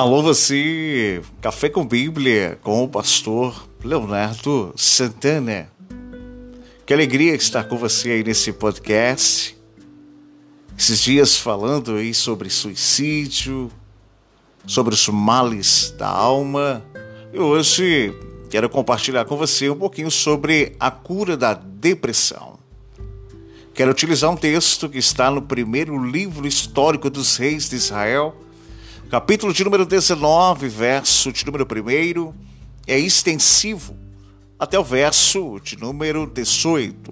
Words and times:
Alô, 0.00 0.22
você, 0.22 1.20
Café 1.42 1.68
com 1.68 1.86
Bíblia, 1.86 2.58
com 2.62 2.82
o 2.82 2.88
pastor 2.88 3.68
Leonardo 3.84 4.72
Santana. 4.74 5.70
Que 6.86 6.94
alegria 6.94 7.34
estar 7.34 7.64
com 7.64 7.76
você 7.76 8.12
aí 8.12 8.24
nesse 8.24 8.50
podcast. 8.50 9.54
Esses 10.78 11.02
dias 11.02 11.36
falando 11.36 11.96
aí 11.96 12.14
sobre 12.14 12.48
suicídio, 12.48 13.70
sobre 14.66 14.94
os 14.94 15.06
males 15.08 15.94
da 15.98 16.08
alma. 16.08 16.82
E 17.30 17.38
hoje 17.38 18.14
quero 18.48 18.70
compartilhar 18.70 19.26
com 19.26 19.36
você 19.36 19.68
um 19.68 19.76
pouquinho 19.76 20.10
sobre 20.10 20.74
a 20.80 20.90
cura 20.90 21.36
da 21.36 21.52
depressão. 21.52 22.58
Quero 23.74 23.90
utilizar 23.90 24.30
um 24.30 24.36
texto 24.36 24.88
que 24.88 24.96
está 24.96 25.30
no 25.30 25.42
primeiro 25.42 26.02
livro 26.02 26.46
histórico 26.46 27.10
dos 27.10 27.36
reis 27.36 27.68
de 27.68 27.76
Israel, 27.76 28.34
capítulo 29.10 29.52
de 29.52 29.64
número 29.64 29.84
19, 29.84 30.68
verso 30.68 31.32
de 31.32 31.44
número 31.44 31.66
1, 31.66 32.32
é 32.86 32.96
extensivo 32.96 33.96
até 34.56 34.78
o 34.78 34.84
verso 34.84 35.58
de 35.58 35.76
número 35.76 36.28
18. 36.28 37.10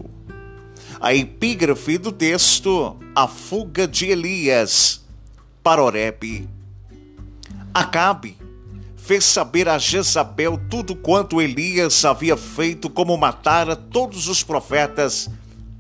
A 1.01 1.13
epígrafe 1.13 1.99
do 1.99 2.13
texto, 2.13 2.97
a 3.17 3.27
fuga 3.27 3.89
de 3.89 4.07
Elias 4.07 5.05
para 5.61 5.83
Oreb. 5.83 6.49
Acabe 7.75 8.39
fez 8.97 9.25
saber 9.25 9.69
a 9.69 9.77
Jezabel 9.77 10.61
tudo 10.71 10.95
quanto 10.95 11.43
Elias 11.43 12.05
havia 12.05 12.37
feito, 12.37 12.89
como 12.89 13.17
matara 13.17 13.75
todos 13.75 14.29
os 14.29 14.45
profetas 14.45 15.29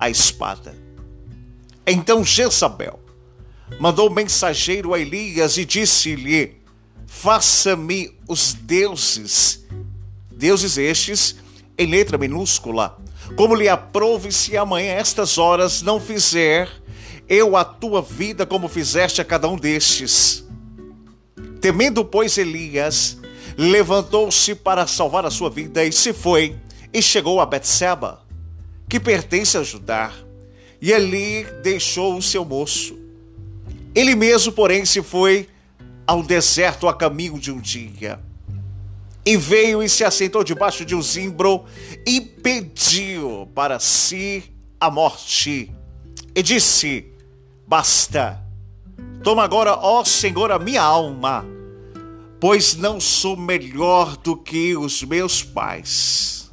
à 0.01 0.11
espada. 0.11 0.75
Então 1.87 2.25
Jezabel 2.25 3.08
mandou 3.79 4.11
mensageiro 4.11 4.95
a 4.95 4.99
Elias 5.01 5.57
e 5.57 5.65
disse-lhe: 5.65 6.57
Faça-me 7.07 8.17
os 8.29 8.55
deuses, 8.55 9.65
deuses 10.31 10.77
estes 10.77 11.37
em 11.77 11.87
letra 11.87 12.19
minúscula, 12.19 12.99
como 13.37 13.55
lhe 13.55 13.69
aprouve 13.69 14.33
se 14.33 14.57
amanhã 14.57 14.93
estas 14.93 15.39
horas 15.39 15.83
não 15.83 16.01
fizer 16.01 16.69
eu 17.29 17.57
a 17.57 17.65
tua 17.65 18.01
vida 18.01 18.47
como 18.47 18.69
fizeste 18.69 19.21
a 19.21 19.25
cada 19.25 19.49
um 19.49 19.57
destes. 19.57 20.45
Temendo, 21.61 22.05
pois, 22.05 22.39
Elias, 22.39 23.19
levantou-se 23.57 24.55
para 24.55 24.87
salvar 24.87 25.27
a 25.27 25.31
sua 25.31 25.51
vida 25.51 25.85
e 25.85 25.93
se 25.93 26.13
foi 26.13 26.57
e 26.93 27.03
chegou 27.03 27.41
a 27.41 27.47
Betseba, 27.47 28.25
que 28.89 28.99
pertence 28.99 29.59
a 29.59 29.63
Judá, 29.63 30.13
e 30.81 30.95
ali 30.95 31.45
deixou 31.63 32.17
o 32.17 32.23
seu 32.23 32.45
moço. 32.45 32.99
Ele 33.99 34.15
mesmo, 34.15 34.53
porém, 34.53 34.85
se 34.85 35.03
foi 35.03 35.49
ao 36.07 36.23
deserto 36.23 36.87
a 36.87 36.95
caminho 36.95 37.37
de 37.37 37.51
um 37.51 37.61
dia. 37.61 38.21
E 39.27 39.37
veio 39.37 39.83
e 39.83 39.89
se 39.89 40.05
assentou 40.05 40.45
debaixo 40.45 40.85
de 40.85 40.95
um 40.95 41.03
zimbro 41.03 41.65
e 42.07 42.21
pediu 42.21 43.51
para 43.57 43.81
si 43.81 44.45
a 44.81 44.89
morte. 44.89 45.73
E 46.33 46.43
disse: 46.45 47.13
Basta, 47.67 48.41
toma 49.25 49.43
agora, 49.43 49.75
ó 49.75 50.05
Senhor, 50.05 50.53
a 50.53 50.61
minha 50.61 50.81
alma, 50.81 51.45
pois 52.39 52.77
não 52.77 53.01
sou 53.01 53.37
melhor 53.37 54.17
do 54.17 54.37
que 54.37 54.77
os 54.77 55.03
meus 55.03 55.43
pais. 55.43 56.53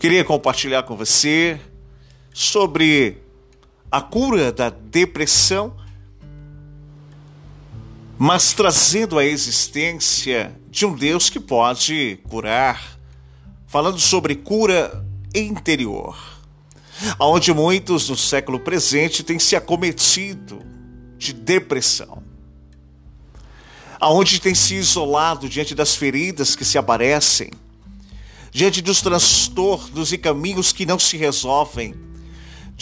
Queria 0.00 0.24
compartilhar 0.24 0.82
com 0.82 0.96
você 0.96 1.60
sobre 2.32 3.18
a 3.90 4.00
cura 4.00 4.50
da 4.50 4.70
depressão, 4.70 5.76
mas 8.18 8.52
trazendo 8.52 9.18
a 9.18 9.24
existência 9.24 10.58
de 10.70 10.86
um 10.86 10.94
Deus 10.94 11.28
que 11.28 11.38
pode 11.38 12.18
curar, 12.28 12.98
falando 13.66 13.98
sobre 13.98 14.36
cura 14.36 15.04
interior, 15.34 16.16
onde 17.18 17.52
muitos 17.52 18.08
no 18.08 18.16
século 18.16 18.60
presente 18.60 19.22
têm 19.22 19.38
se 19.38 19.56
acometido 19.56 20.62
de 21.18 21.32
depressão, 21.32 22.22
aonde 24.00 24.40
têm 24.40 24.54
se 24.54 24.76
isolado 24.76 25.48
diante 25.48 25.74
das 25.74 25.94
feridas 25.94 26.56
que 26.56 26.64
se 26.64 26.78
aparecem, 26.78 27.50
diante 28.50 28.80
dos 28.80 29.02
transtornos 29.02 30.12
e 30.12 30.18
caminhos 30.18 30.72
que 30.72 30.86
não 30.86 30.98
se 30.98 31.16
resolvem 31.16 32.11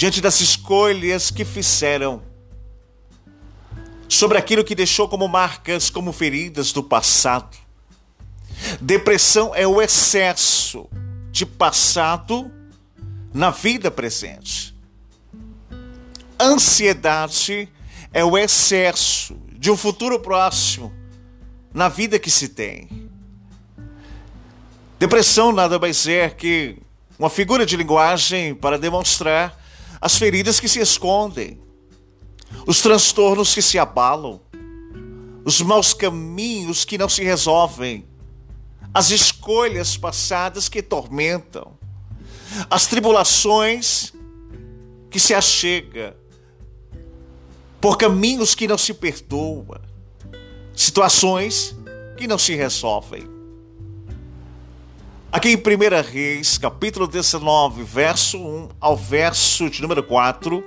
diante 0.01 0.23
das 0.23 0.41
escolhas 0.41 1.31
que 1.31 1.45
fizeram, 1.45 2.23
sobre 4.09 4.39
aquilo 4.39 4.65
que 4.65 4.75
deixou 4.75 5.07
como 5.07 5.29
marcas, 5.29 5.91
como 5.91 6.11
feridas 6.11 6.73
do 6.73 6.83
passado. 6.83 7.55
Depressão 8.81 9.55
é 9.55 9.67
o 9.67 9.79
excesso 9.79 10.89
de 11.31 11.45
passado 11.45 12.51
na 13.35 13.51
vida 13.51 13.91
presente. 13.91 14.75
Ansiedade 16.41 17.69
é 18.11 18.25
o 18.25 18.39
excesso 18.39 19.37
de 19.53 19.71
um 19.71 19.77
futuro 19.77 20.19
próximo 20.19 20.91
na 21.75 21.91
vida 21.91 22.19
que 22.19 22.31
se 22.31 22.49
tem. 22.49 22.89
Depressão 24.99 25.53
nada 25.53 25.79
mais 25.79 26.07
é 26.09 26.31
que 26.31 26.79
uma 27.19 27.29
figura 27.29 27.67
de 27.67 27.77
linguagem 27.77 28.55
para 28.55 28.79
demonstrar 28.79 29.60
as 30.01 30.17
feridas 30.17 30.59
que 30.59 30.69
se 30.69 30.81
escondem, 30.81 31.61
os 32.67 32.81
transtornos 32.81 33.55
que 33.55 33.61
se 33.61 33.79
abalam, 33.79 34.41
os 35.45 35.61
maus 35.61 35.93
caminhos 35.93 36.85
que 36.85 36.97
não 36.97 37.09
se 37.09 37.23
resolvem, 37.23 38.07
as 38.95 39.11
escolhas 39.11 39.97
passadas 39.97 40.69
que 40.69 40.83
tormentam, 40.83 41.79
as 42.69 42.87
tribulações 42.87 44.13
que 45.11 45.21
se 45.21 45.35
achega 45.35 46.17
por 47.81 47.97
caminhos 47.97 48.55
que 48.55 48.67
não 48.67 48.79
se 48.79 48.93
perdoa, 48.95 49.81
situações 50.75 51.75
que 52.17 52.27
não 52.27 52.39
se 52.39 52.55
resolvem. 52.55 53.40
Aqui 55.33 55.51
em 55.51 55.57
1 55.57 56.11
Reis, 56.11 56.59
capítulo 56.59 57.07
19, 57.07 57.85
verso 57.85 58.37
1 58.37 58.69
ao 58.81 58.97
verso 58.97 59.71
de 59.71 59.81
número 59.81 60.03
4, 60.03 60.65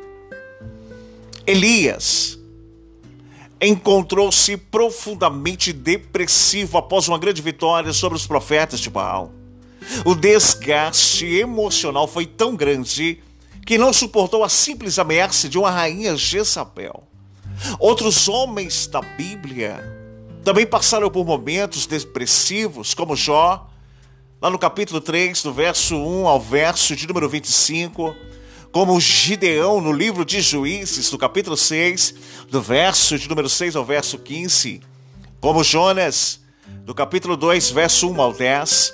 Elias 1.45 2.39
encontrou-se 3.59 4.55
profundamente 4.55 5.73
depressivo 5.73 6.77
após 6.77 7.09
uma 7.09 7.19
grande 7.19 7.41
vitória 7.41 7.91
sobre 7.91 8.15
os 8.17 8.25
profetas 8.25 8.79
de 8.79 8.89
Baal. 8.89 9.33
O 10.05 10.15
desgaste 10.15 11.25
emocional 11.25 12.07
foi 12.07 12.25
tão 12.25 12.55
grande 12.55 13.21
que 13.65 13.77
não 13.77 13.91
suportou 13.91 14.45
a 14.45 14.49
simples 14.49 14.97
ameaça 14.97 15.49
de 15.49 15.57
uma 15.57 15.71
rainha 15.71 16.15
Jezabel. 16.15 17.03
Outros 17.81 18.29
homens 18.29 18.87
da 18.87 19.01
Bíblia 19.01 19.83
também 20.41 20.65
passaram 20.65 21.09
por 21.09 21.25
momentos 21.25 21.85
depressivos, 21.85 22.93
como 22.93 23.13
Jó, 23.13 23.69
lá 24.43 24.49
no 24.49 24.59
capítulo 24.59 24.99
3, 24.99 25.41
do 25.41 25.53
verso 25.53 25.95
1 25.95 26.27
ao 26.27 26.37
verso 26.37 26.97
de 26.97 27.07
número 27.07 27.29
25, 27.29 28.13
como 28.73 28.99
Gideão 28.99 29.79
no 29.79 29.93
livro 29.93 30.25
de 30.25 30.41
Juízes, 30.41 31.09
no 31.13 31.17
capítulo 31.17 31.55
6, 31.55 32.13
do 32.49 32.61
verso 32.61 33.17
de 33.17 33.29
número 33.29 33.47
6 33.47 33.77
ao 33.77 33.85
verso 33.85 34.19
15, 34.19 34.81
como 35.39 35.63
Jonas, 35.63 36.41
no 36.85 36.93
capítulo 36.93 37.37
2, 37.37 37.71
verso 37.71 38.11
1 38.11 38.21
ao 38.21 38.33
10, 38.33 38.93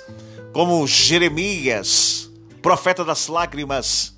como 0.52 0.86
Jeremias, 0.86 2.30
profeta 2.62 3.04
das 3.04 3.26
lágrimas, 3.26 4.16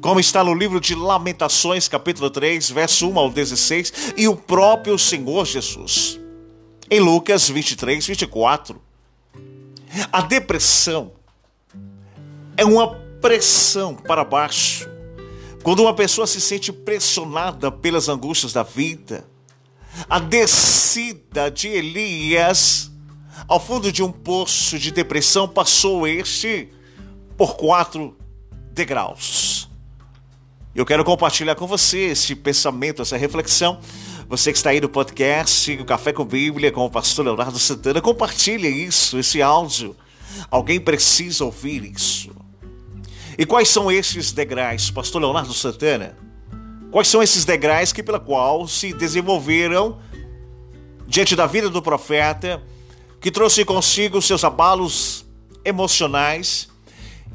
como 0.00 0.20
está 0.20 0.44
no 0.44 0.54
livro 0.54 0.80
de 0.80 0.94
Lamentações, 0.94 1.88
capítulo 1.88 2.30
3, 2.30 2.70
verso 2.70 3.10
1 3.10 3.18
ao 3.18 3.30
16, 3.32 4.14
e 4.16 4.28
o 4.28 4.36
próprio 4.36 4.96
Senhor 4.96 5.44
Jesus. 5.44 6.20
Em 6.88 7.00
Lucas 7.00 7.48
23, 7.48 8.06
24, 8.06 8.89
a 10.12 10.20
depressão 10.22 11.12
é 12.56 12.64
uma 12.64 12.94
pressão 13.20 13.94
para 13.94 14.24
baixo. 14.24 14.88
Quando 15.62 15.80
uma 15.80 15.94
pessoa 15.94 16.26
se 16.26 16.40
sente 16.40 16.72
pressionada 16.72 17.70
pelas 17.70 18.08
angústias 18.08 18.52
da 18.52 18.62
vida, 18.62 19.24
a 20.08 20.18
descida 20.18 21.50
de 21.50 21.68
Elias 21.68 22.90
ao 23.48 23.58
fundo 23.58 23.90
de 23.90 24.02
um 24.02 24.12
poço 24.12 24.78
de 24.78 24.90
depressão 24.90 25.48
passou 25.48 26.06
este 26.06 26.68
por 27.36 27.56
quatro 27.56 28.16
degraus. 28.72 29.68
Eu 30.74 30.86
quero 30.86 31.04
compartilhar 31.04 31.56
com 31.56 31.66
você 31.66 32.10
esse 32.10 32.34
pensamento, 32.34 33.02
essa 33.02 33.16
reflexão 33.16 33.80
você 34.30 34.52
que 34.52 34.58
está 34.58 34.70
aí 34.70 34.80
no 34.80 34.88
podcast, 34.88 35.72
o 35.72 35.84
Café 35.84 36.12
com 36.12 36.24
Bíblia, 36.24 36.70
com 36.70 36.86
o 36.86 36.88
pastor 36.88 37.24
Leonardo 37.24 37.58
Santana, 37.58 38.00
compartilhe 38.00 38.68
isso, 38.68 39.18
esse 39.18 39.42
áudio. 39.42 39.96
Alguém 40.48 40.78
precisa 40.78 41.44
ouvir 41.44 41.84
isso. 41.84 42.30
E 43.36 43.44
quais 43.44 43.68
são 43.68 43.90
esses 43.90 44.30
degraus, 44.30 44.88
pastor 44.88 45.20
Leonardo 45.20 45.52
Santana? 45.52 46.16
Quais 46.92 47.08
são 47.08 47.20
esses 47.20 47.44
degraus 47.44 47.92
que 47.92 48.04
pela 48.04 48.20
qual 48.20 48.68
se 48.68 48.92
desenvolveram 48.92 49.98
diante 51.08 51.34
da 51.34 51.46
vida 51.46 51.68
do 51.68 51.82
profeta, 51.82 52.62
que 53.20 53.32
trouxe 53.32 53.64
consigo 53.64 54.22
seus 54.22 54.44
abalos 54.44 55.26
emocionais, 55.64 56.68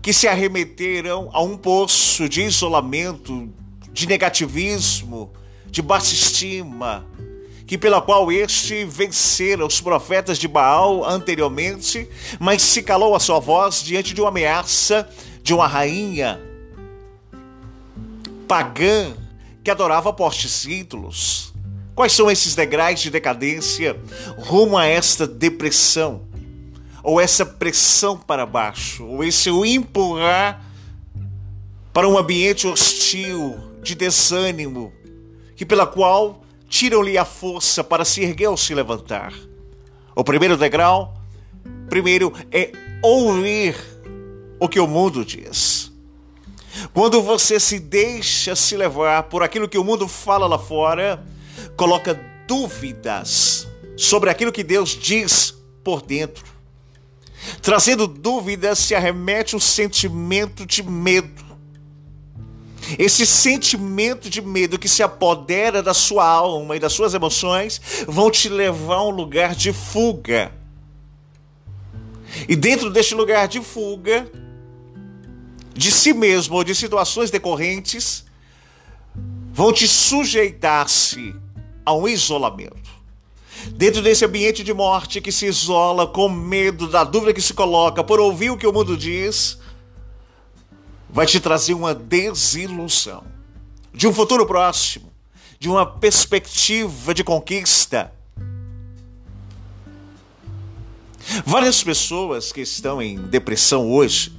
que 0.01 0.13
se 0.13 0.30
arremeteram 0.30 1.30
a 1.33 1.42
um 1.42 1.57
poço 1.57 2.30
de 2.30 2.44
isolamento, 2.44 3.53
de 3.92 4.07
negativismo, 4.07 5.33
de 5.75 5.81
baixa 5.81 6.16
estima, 6.16 7.06
que 7.68 7.77
pela 7.77 8.01
qual 8.01 8.31
este 8.31 8.86
vencera 8.86 9.66
os 9.66 9.81
profetas 9.81 10.38
de 10.38 10.48
Baal 10.48 11.04
anteriormente, 11.04 12.07
mas 12.39 12.62
se 12.62 12.81
calou 12.81 13.13
a 13.13 13.19
sua 13.19 13.42
voz 13.42 13.83
diante 13.83 14.13
de 14.13 14.22
uma 14.22 14.30
ameaça 14.30 15.06
de 15.44 15.54
uma 15.54 15.68
rainha 15.68 16.39
pagã 18.48 19.18
que 19.66 19.69
adorava 19.69 20.13
postes 20.13 20.63
ídolos. 20.63 21.54
Quais 21.94 22.13
são 22.13 22.31
esses 22.31 22.56
degraus 22.56 23.01
de 23.01 23.10
decadência 23.10 24.00
rumo 24.38 24.78
a 24.78 24.86
esta 24.86 25.28
depressão? 25.28 26.21
Ou 27.04 27.19
essa 27.19 27.45
pressão 27.45 28.18
para 28.18 28.45
baixo? 28.45 29.06
Ou 29.06 29.25
esse 29.25 29.50
empurrar 29.50 30.63
para 31.92 32.07
um 32.07 32.18
ambiente 32.18 32.66
hostil, 32.66 33.60
de 33.83 33.94
desânimo, 33.94 34.94
que 35.56 35.66
pela 35.66 35.88
qual 35.88 36.42
tiram-lhe 36.68 37.18
a 37.18 37.25
força 37.25 37.84
para 37.84 38.06
se 38.06 38.22
erguer 38.22 38.48
ou 38.48 38.57
se 38.57 38.74
levantar? 38.74 39.34
O 40.16 40.24
primeiro 40.24 40.57
degrau, 40.57 41.13
primeiro 41.90 42.34
é 42.52 42.72
ouvir 43.02 43.75
o 44.60 44.68
que 44.68 44.80
o 44.80 44.88
mundo 44.88 45.24
diz. 45.24 45.92
Quando 46.94 47.22
você 47.22 47.60
se 47.60 47.80
deixa 47.80 48.56
se 48.56 48.75
levar 48.75 49.24
por 49.24 49.44
aquilo 49.44 49.69
que 49.69 49.78
o 49.78 49.84
mundo 49.84 50.07
fala 50.07 50.48
lá 50.48 50.60
fora, 50.60 51.24
coloca 51.78 52.19
dúvidas 52.48 53.68
sobre 53.96 54.30
aquilo 54.30 54.52
que 54.52 54.63
Deus 54.63 54.90
diz 54.90 55.56
por 55.84 56.02
dentro. 56.02 56.44
Trazendo 57.62 58.07
dúvidas, 58.07 58.80
se 58.80 58.96
arremete 58.96 59.56
um 59.56 59.60
sentimento 59.60 60.66
de 60.66 60.84
medo. 60.84 61.44
Esse 62.99 63.25
sentimento 63.25 64.29
de 64.29 64.41
medo 64.41 64.77
que 64.77 64.87
se 64.87 65.01
apodera 65.01 65.81
da 65.81 65.93
sua 65.93 66.25
alma 66.25 66.75
e 66.75 66.79
das 66.79 66.93
suas 66.93 67.13
emoções 67.13 67.81
vão 68.07 68.29
te 68.29 68.49
levar 68.49 68.95
a 68.95 69.07
um 69.07 69.09
lugar 69.09 69.55
de 69.55 69.73
fuga. 69.73 70.51
E 72.47 72.55
dentro 72.55 72.89
deste 72.89 73.15
lugar 73.15 73.47
de 73.47 73.61
fuga, 73.61 74.29
de 75.73 75.91
si 75.91 76.13
mesmo 76.13 76.55
ou 76.55 76.63
de 76.63 76.75
situações 76.75 77.31
decorrentes 77.31 78.25
vão 79.51 79.71
te 79.71 79.87
sujeitar-se 79.87 81.35
a 81.85 81.93
um 81.93 82.07
isolamento. 82.07 82.95
Dentro 83.71 84.01
desse 84.01 84.23
ambiente 84.25 84.63
de 84.63 84.73
morte 84.73 85.21
que 85.21 85.31
se 85.31 85.45
isola 85.45 86.05
com 86.05 86.29
medo 86.29 86.87
da 86.87 87.03
dúvida 87.03 87.33
que 87.33 87.41
se 87.41 87.53
coloca 87.53 88.03
por 88.03 88.19
ouvir 88.19 88.51
o 88.51 88.57
que 88.57 88.67
o 88.67 88.73
mundo 88.73 88.95
diz, 88.95 89.57
vai 91.15 91.25
te 91.25 91.39
trazer 91.39 91.73
uma 91.73 91.95
desilusão 91.95 93.23
de 93.94 94.06
um 94.06 94.13
futuro 94.13 94.45
próximo, 94.45 95.09
de 95.57 95.69
uma 95.69 95.85
perspectiva 95.85 97.13
de 97.13 97.23
conquista. 97.23 98.12
Várias 101.45 101.81
pessoas 101.81 102.51
que 102.51 102.59
estão 102.59 103.01
em 103.01 103.15
depressão 103.15 103.89
hoje 103.89 104.38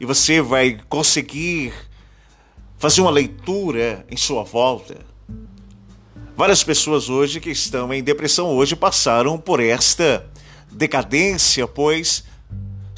e 0.00 0.06
você 0.06 0.40
vai 0.40 0.80
conseguir 0.88 1.74
fazer 2.78 3.02
uma 3.02 3.10
leitura 3.10 4.06
em 4.10 4.16
sua 4.16 4.44
volta. 4.44 4.96
Várias 6.34 6.64
pessoas 6.64 7.10
hoje 7.10 7.38
que 7.38 7.50
estão 7.50 7.92
em 7.92 8.02
depressão 8.02 8.48
hoje 8.56 8.74
passaram 8.74 9.36
por 9.36 9.60
esta 9.60 10.26
decadência, 10.72 11.68
pois 11.68 12.24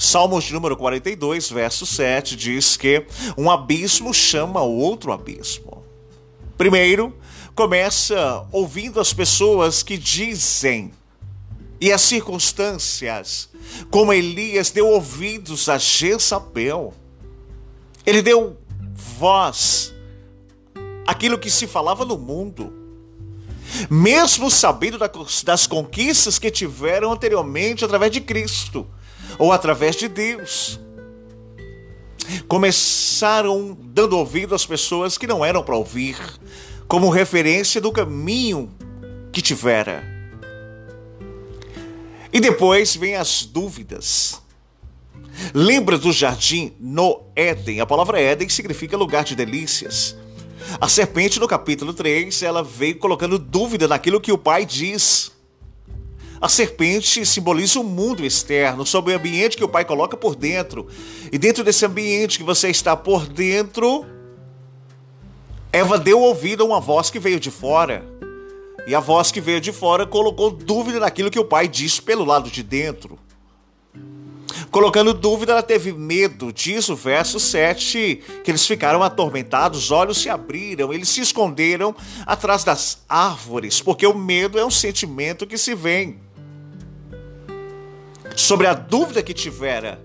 Salmos 0.01 0.45
de 0.45 0.55
número 0.55 0.79
42, 0.79 1.51
verso 1.51 1.85
7 1.85 2.35
diz 2.35 2.75
que 2.75 3.05
um 3.37 3.51
abismo 3.51 4.15
chama 4.15 4.63
outro 4.63 5.13
abismo. 5.13 5.85
Primeiro, 6.57 7.15
começa 7.55 8.47
ouvindo 8.51 8.99
as 8.99 9.13
pessoas 9.13 9.83
que 9.83 9.99
dizem 9.99 10.91
e 11.79 11.93
as 11.93 12.01
circunstâncias 12.01 13.51
como 13.91 14.11
Elias 14.11 14.71
deu 14.71 14.89
ouvidos 14.89 15.69
a 15.69 15.77
Jezabel. 15.77 16.95
Ele 18.07 18.23
deu 18.23 18.57
voz 18.95 19.93
àquilo 21.07 21.39
que 21.39 21.51
se 21.51 21.67
falava 21.67 22.07
no 22.07 22.17
mundo. 22.17 22.73
Mesmo 23.91 24.51
sabendo 24.51 24.97
das 25.45 25.67
conquistas 25.67 26.39
que 26.39 26.51
tiveram 26.51 27.13
anteriormente 27.13 27.85
através 27.85 28.11
de 28.11 28.23
Cristo 28.23 28.87
ou 29.41 29.51
através 29.53 29.97
de 29.97 30.07
Deus. 30.07 30.79
Começaram 32.47 33.77
dando 33.81 34.17
ouvido 34.17 34.55
às 34.55 34.67
pessoas 34.67 35.17
que 35.17 35.27
não 35.27 35.43
eram 35.43 35.63
para 35.63 35.75
ouvir, 35.75 36.17
como 36.87 37.09
referência 37.09 37.81
do 37.81 37.91
caminho 37.91 38.71
que 39.33 39.41
tivera. 39.41 40.05
E 42.31 42.39
depois 42.39 42.95
vem 42.95 43.17
as 43.17 43.45
dúvidas. 43.45 44.41
Lembra 45.55 45.97
do 45.97 46.13
jardim 46.13 46.75
no 46.79 47.23
Éden? 47.35 47.81
A 47.81 47.87
palavra 47.87 48.21
Éden 48.21 48.49
significa 48.51 48.97
lugar 48.97 49.25
de 49.25 49.35
delícias. 49.35 50.15
A 50.79 50.87
serpente, 50.87 51.41
no 51.41 51.49
capítulo 51.49 51.95
3, 51.95 52.43
ela 52.43 52.63
veio 52.63 52.99
colocando 52.99 53.39
dúvida 53.39 53.89
naquilo 53.89 54.21
que 54.21 54.31
o 54.31 54.39
pai 54.39 54.67
diz. 54.67 55.33
A 56.41 56.49
serpente 56.49 57.27
simboliza 57.27 57.79
o 57.81 57.85
mundo 57.85 58.25
externo, 58.25 58.87
sobre 58.87 59.13
o 59.13 59.17
ambiente 59.17 59.59
que 59.59 59.65
o 59.65 59.69
pai 59.69 59.85
coloca 59.85 60.17
por 60.17 60.35
dentro. 60.35 60.89
E 61.31 61.37
dentro 61.37 61.63
desse 61.63 61.85
ambiente 61.85 62.39
que 62.39 62.45
você 62.45 62.71
está 62.71 62.97
por 62.97 63.27
dentro, 63.27 64.07
Eva 65.71 65.99
deu 65.99 66.19
ouvido 66.19 66.63
a 66.63 66.67
uma 66.67 66.81
voz 66.81 67.11
que 67.11 67.19
veio 67.19 67.39
de 67.39 67.51
fora. 67.51 68.05
E 68.87 68.95
a 68.95 69.01
voz 69.01 69.31
que 69.31 69.41
veio 69.41 69.61
de 69.61 69.71
fora 69.71 70.07
colocou 70.07 70.51
dúvida 70.51 70.99
naquilo 70.99 71.31
que 71.31 71.39
o 71.39 71.45
pai 71.45 71.69
disse 71.69 72.01
pelo 72.01 72.25
lado 72.25 72.51
de 72.51 72.63
dentro. 72.63 73.19
Colocando 74.71 75.13
dúvida, 75.13 75.53
ela 75.53 75.63
teve 75.63 75.93
medo, 75.93 76.53
diz 76.53 76.89
o 76.89 76.97
verso 76.97 77.39
7, 77.39 78.23
que 78.43 78.51
eles 78.51 78.67
ficaram 78.67 79.03
atormentados, 79.03 79.85
os 79.85 79.91
olhos 79.91 80.19
se 80.19 80.29
abriram, 80.29 80.93
eles 80.93 81.09
se 81.09 81.21
esconderam 81.21 81.95
atrás 82.25 82.65
das 82.65 83.03
árvores, 83.09 83.83
porque 83.83 84.07
o 84.07 84.15
medo 84.15 84.59
é 84.59 84.65
um 84.65 84.71
sentimento 84.71 85.47
que 85.47 85.59
se 85.59 85.75
vem. 85.75 86.19
Sobre 88.41 88.67
a 88.67 88.73
dúvida 88.73 89.23
que 89.23 89.35
tivera, 89.35 90.03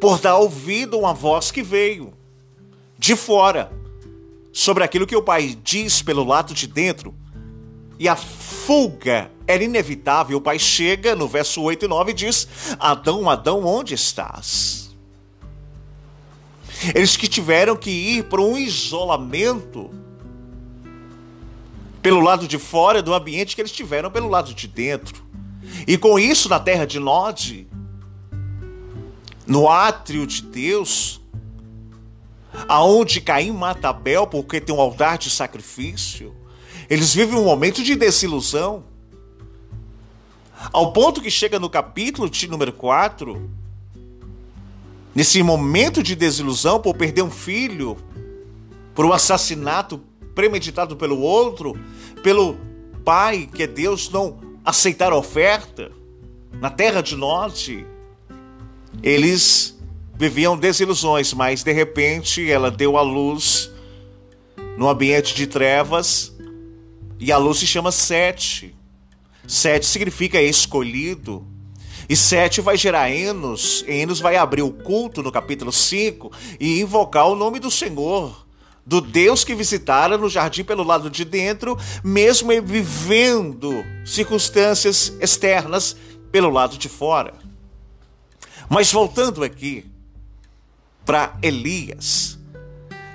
por 0.00 0.20
dar 0.20 0.36
ouvido 0.36 0.94
a 0.94 1.00
uma 1.00 1.12
voz 1.12 1.50
que 1.50 1.64
veio 1.64 2.14
de 2.96 3.16
fora, 3.16 3.72
sobre 4.52 4.84
aquilo 4.84 5.04
que 5.04 5.16
o 5.16 5.22
pai 5.22 5.58
diz 5.64 6.00
pelo 6.00 6.22
lado 6.22 6.54
de 6.54 6.68
dentro, 6.68 7.12
e 7.98 8.08
a 8.08 8.14
fuga 8.14 9.32
era 9.48 9.64
inevitável. 9.64 10.38
O 10.38 10.40
pai 10.40 10.60
chega 10.60 11.16
no 11.16 11.26
verso 11.26 11.60
8 11.60 11.84
e 11.84 11.88
9 11.88 12.12
e 12.12 12.14
diz: 12.14 12.46
Adão, 12.78 13.28
Adão, 13.28 13.66
onde 13.66 13.94
estás? 13.94 14.94
Eles 16.94 17.16
que 17.16 17.26
tiveram 17.26 17.74
que 17.74 17.90
ir 17.90 18.24
para 18.24 18.40
um 18.40 18.56
isolamento 18.56 19.90
pelo 22.00 22.20
lado 22.20 22.46
de 22.46 22.58
fora 22.58 23.02
do 23.02 23.12
ambiente 23.12 23.56
que 23.56 23.60
eles 23.60 23.72
tiveram 23.72 24.08
pelo 24.08 24.28
lado 24.28 24.54
de 24.54 24.68
dentro. 24.68 25.20
E 25.86 25.98
com 25.98 26.18
isso, 26.18 26.48
na 26.48 26.60
terra 26.60 26.86
de 26.86 27.00
Nod, 27.00 27.71
no 29.46 29.68
átrio 29.68 30.26
de 30.26 30.42
Deus, 30.42 31.20
aonde 32.68 33.20
Caim 33.20 33.52
mata 33.52 33.88
Abel 33.88 34.26
porque 34.26 34.60
tem 34.60 34.74
um 34.74 34.80
altar 34.80 35.18
de 35.18 35.30
sacrifício, 35.30 36.34
eles 36.88 37.14
vivem 37.14 37.38
um 37.38 37.44
momento 37.44 37.82
de 37.82 37.94
desilusão. 37.96 38.84
Ao 40.72 40.92
ponto 40.92 41.20
que 41.20 41.30
chega 41.30 41.58
no 41.58 41.68
capítulo 41.68 42.28
de 42.30 42.48
número 42.48 42.72
4, 42.72 43.50
nesse 45.14 45.42
momento 45.42 46.02
de 46.02 46.14
desilusão 46.14 46.80
por 46.80 46.94
perder 46.94 47.22
um 47.22 47.30
filho, 47.30 47.96
por 48.94 49.04
um 49.04 49.12
assassinato 49.12 50.00
premeditado 50.34 50.96
pelo 50.96 51.20
outro, 51.20 51.76
pelo 52.22 52.56
pai, 53.04 53.48
que 53.52 53.64
é 53.64 53.66
Deus, 53.66 54.08
não 54.10 54.38
aceitar 54.64 55.12
a 55.12 55.16
oferta, 55.16 55.90
na 56.60 56.70
terra 56.70 57.00
de 57.00 57.16
norte, 57.16 57.84
eles 59.02 59.78
viviam 60.14 60.56
desilusões, 60.56 61.32
mas 61.32 61.62
de 61.62 61.72
repente 61.72 62.50
ela 62.50 62.70
deu 62.70 62.96
à 62.96 63.02
luz 63.02 63.70
no 64.76 64.88
ambiente 64.88 65.34
de 65.34 65.46
trevas 65.46 66.32
e 67.18 67.30
a 67.30 67.38
luz 67.38 67.58
se 67.58 67.66
chama 67.66 67.92
Sete. 67.92 68.74
Sete 69.46 69.86
significa 69.86 70.40
escolhido. 70.40 71.46
E 72.08 72.16
Sete 72.16 72.60
vai 72.60 72.76
gerar 72.76 73.10
Enos. 73.10 73.84
Enos 73.86 74.20
vai 74.20 74.36
abrir 74.36 74.62
o 74.62 74.72
culto 74.72 75.22
no 75.22 75.30
capítulo 75.30 75.72
5 75.72 76.30
e 76.58 76.80
invocar 76.80 77.28
o 77.28 77.36
nome 77.36 77.58
do 77.58 77.70
Senhor 77.70 78.42
do 78.84 79.00
Deus 79.00 79.44
que 79.44 79.54
visitara 79.54 80.18
no 80.18 80.28
jardim 80.28 80.64
pelo 80.64 80.82
lado 80.82 81.08
de 81.08 81.24
dentro, 81.24 81.78
mesmo 82.02 82.50
vivendo 82.62 83.84
circunstâncias 84.04 85.12
externas 85.20 85.96
pelo 86.32 86.50
lado 86.50 86.76
de 86.76 86.88
fora. 86.88 87.34
Mas 88.72 88.90
voltando 88.90 89.44
aqui 89.44 89.84
para 91.04 91.36
Elias, 91.42 92.38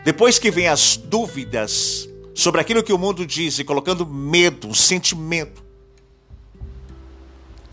depois 0.06 0.38
que 0.38 0.52
vem 0.52 0.68
as 0.68 0.96
dúvidas 0.96 2.08
sobre 2.36 2.62
aquilo 2.62 2.84
que 2.84 2.94
o 2.94 2.98
mundo 2.98 3.26
diz 3.26 3.58
e 3.58 3.64
colocando 3.64 4.06
medo, 4.06 4.76
sentimento, 4.76 5.66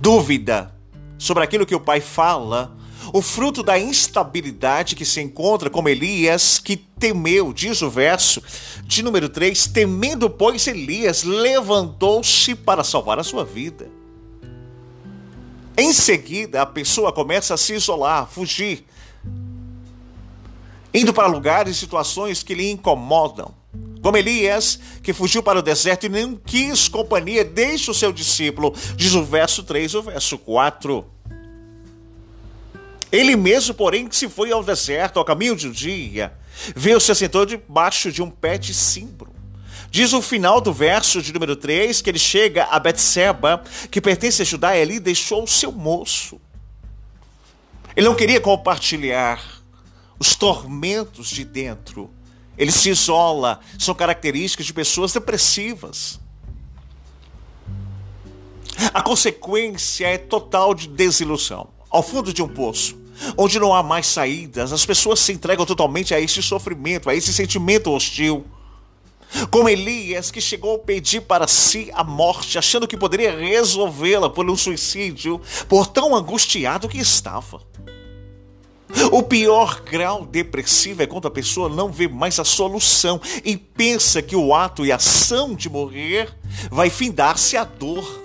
dúvida 0.01 0.75
sobre 1.19 1.45
aquilo 1.45 1.67
que 1.67 1.75
o 1.75 1.81
pai 1.81 2.01
fala, 2.01 2.75
o 3.13 3.21
fruto 3.21 3.63
da 3.63 3.79
instabilidade 3.79 4.97
que 4.97 5.05
se 5.05 5.21
encontra 5.21 5.69
como 5.69 5.91
Elias, 5.91 6.59
que 6.59 6.79
temeu, 6.79 7.53
diz 7.53 7.83
o 7.83 7.91
verso 7.91 8.43
de 8.85 9.03
número 9.03 9.29
3, 9.29 9.67
temendo, 9.67 10.31
pois, 10.31 10.67
Elias 10.67 11.23
levantou-se 11.23 12.55
para 12.55 12.83
salvar 12.83 13.19
a 13.19 13.23
sua 13.23 13.45
vida. 13.45 13.91
Em 15.77 15.93
seguida, 15.93 16.63
a 16.63 16.67
pessoa 16.67 17.13
começa 17.13 17.55
a 17.55 17.57
se 17.57 17.75
isolar, 17.75 18.29
fugir, 18.29 18.85
indo 20.93 21.13
para 21.13 21.27
lugares 21.27 21.77
e 21.77 21.79
situações 21.79 22.45
que 22.45 22.55
lhe 22.55 22.71
incomodam. 22.71 23.53
Como 24.01 24.17
Elias, 24.17 24.79
que 25.03 25.13
fugiu 25.13 25.43
para 25.43 25.59
o 25.59 25.63
deserto 25.63 26.07
e 26.07 26.09
nem 26.09 26.37
quis 26.37 26.87
companhia, 26.87 27.45
deixa 27.45 27.91
o 27.91 27.95
seu 27.95 28.13
discípulo, 28.13 28.73
diz 28.95 29.15
o 29.15 29.25
verso 29.25 29.65
3 29.65 29.95
o 29.95 30.03
verso 30.03 30.39
4. 30.39 31.05
Ele 33.11 33.35
mesmo, 33.35 33.75
porém, 33.75 34.09
se 34.13 34.29
foi 34.29 34.53
ao 34.53 34.63
deserto, 34.63 35.19
ao 35.19 35.25
caminho 35.25 35.57
de 35.57 35.69
um 35.69 35.73
dia, 35.73 36.35
veio 36.77 37.01
se 37.01 37.11
assentou 37.11 37.45
debaixo 37.45 38.13
de 38.13 38.23
um 38.23 38.31
pé 38.31 38.59
de 38.59 38.73
cimbro. 38.73 39.34
Diz 39.95 40.13
o 40.13 40.21
final 40.21 40.61
do 40.61 40.73
verso 40.73 41.23
de 41.23 41.33
número 41.33 41.55
3 41.55 42.03
que 42.03 42.11
ele 42.11 42.19
chega 42.19 42.65
a 42.65 42.81
Betseba, 42.81 43.63
que 43.93 44.01
pertence 44.01 44.43
a 44.43 44.45
Judá, 44.45 44.77
e 44.77 44.83
ali 44.83 44.99
deixou 44.99 45.45
o 45.45 45.47
seu 45.47 45.71
moço. 45.71 46.41
Ele 47.95 48.09
não 48.09 48.17
queria 48.17 48.41
compartilhar 48.41 49.41
os 50.19 50.35
tormentos 50.35 51.29
de 51.29 51.45
dentro. 51.45 52.11
Ele 52.59 52.73
se 52.73 52.91
isola, 52.91 53.61
são 53.79 53.95
características 53.95 54.67
de 54.67 54.73
pessoas 54.73 55.13
depressivas. 55.13 56.19
A 58.93 59.01
consequência 59.01 60.09
é 60.09 60.19
total 60.19 60.75
de 60.75 60.89
desilusão. 60.89 61.69
Ao 61.89 62.03
fundo 62.03 62.33
de 62.33 62.43
um 62.43 62.49
poço, 62.49 63.01
onde 63.37 63.61
não 63.61 63.73
há 63.73 63.81
mais 63.81 64.09
saídas, 64.09 64.73
as 64.73 64.85
pessoas 64.85 65.21
se 65.21 65.33
entregam 65.33 65.65
totalmente 65.65 66.13
a 66.13 66.19
esse 66.19 66.43
sofrimento, 66.43 67.09
a 67.09 67.15
esse 67.15 67.33
sentimento 67.33 67.93
hostil. 67.93 68.45
Como 69.51 69.69
Elias, 69.69 70.31
que 70.31 70.41
chegou 70.41 70.77
a 70.77 70.79
pedir 70.79 71.23
para 71.23 71.47
si 71.47 71.91
a 71.95 72.05
morte, 72.05 72.59
achando 72.59 72.87
que 72.87 72.97
poderia 72.97 73.37
resolvê-la 73.37 74.31
por 74.31 74.49
um 74.49 74.57
suicídio, 74.57 75.41
por 75.69 75.87
tão 75.87 76.15
angustiado 76.15 76.89
que 76.89 76.99
estava. 76.99 77.61
O 79.11 79.23
pior 79.23 79.81
grau 79.81 80.25
depressivo 80.25 81.03
é 81.03 81.07
quando 81.07 81.27
a 81.27 81.31
pessoa 81.31 81.69
não 81.69 81.91
vê 81.91 82.07
mais 82.07 82.39
a 82.39 82.45
solução 82.45 83.21
e 83.45 83.57
pensa 83.57 84.23
que 84.23 84.37
o 84.37 84.55
ato 84.55 84.87
e 84.87 84.93
a 84.93 84.97
ação 84.97 85.55
de 85.55 85.69
morrer 85.69 86.33
vai 86.71 86.91
findar-se 86.91 87.57
a 87.57 87.65
dor. 87.65 88.23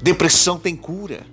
Depressão 0.00 0.58
tem 0.58 0.74
cura. 0.74 1.26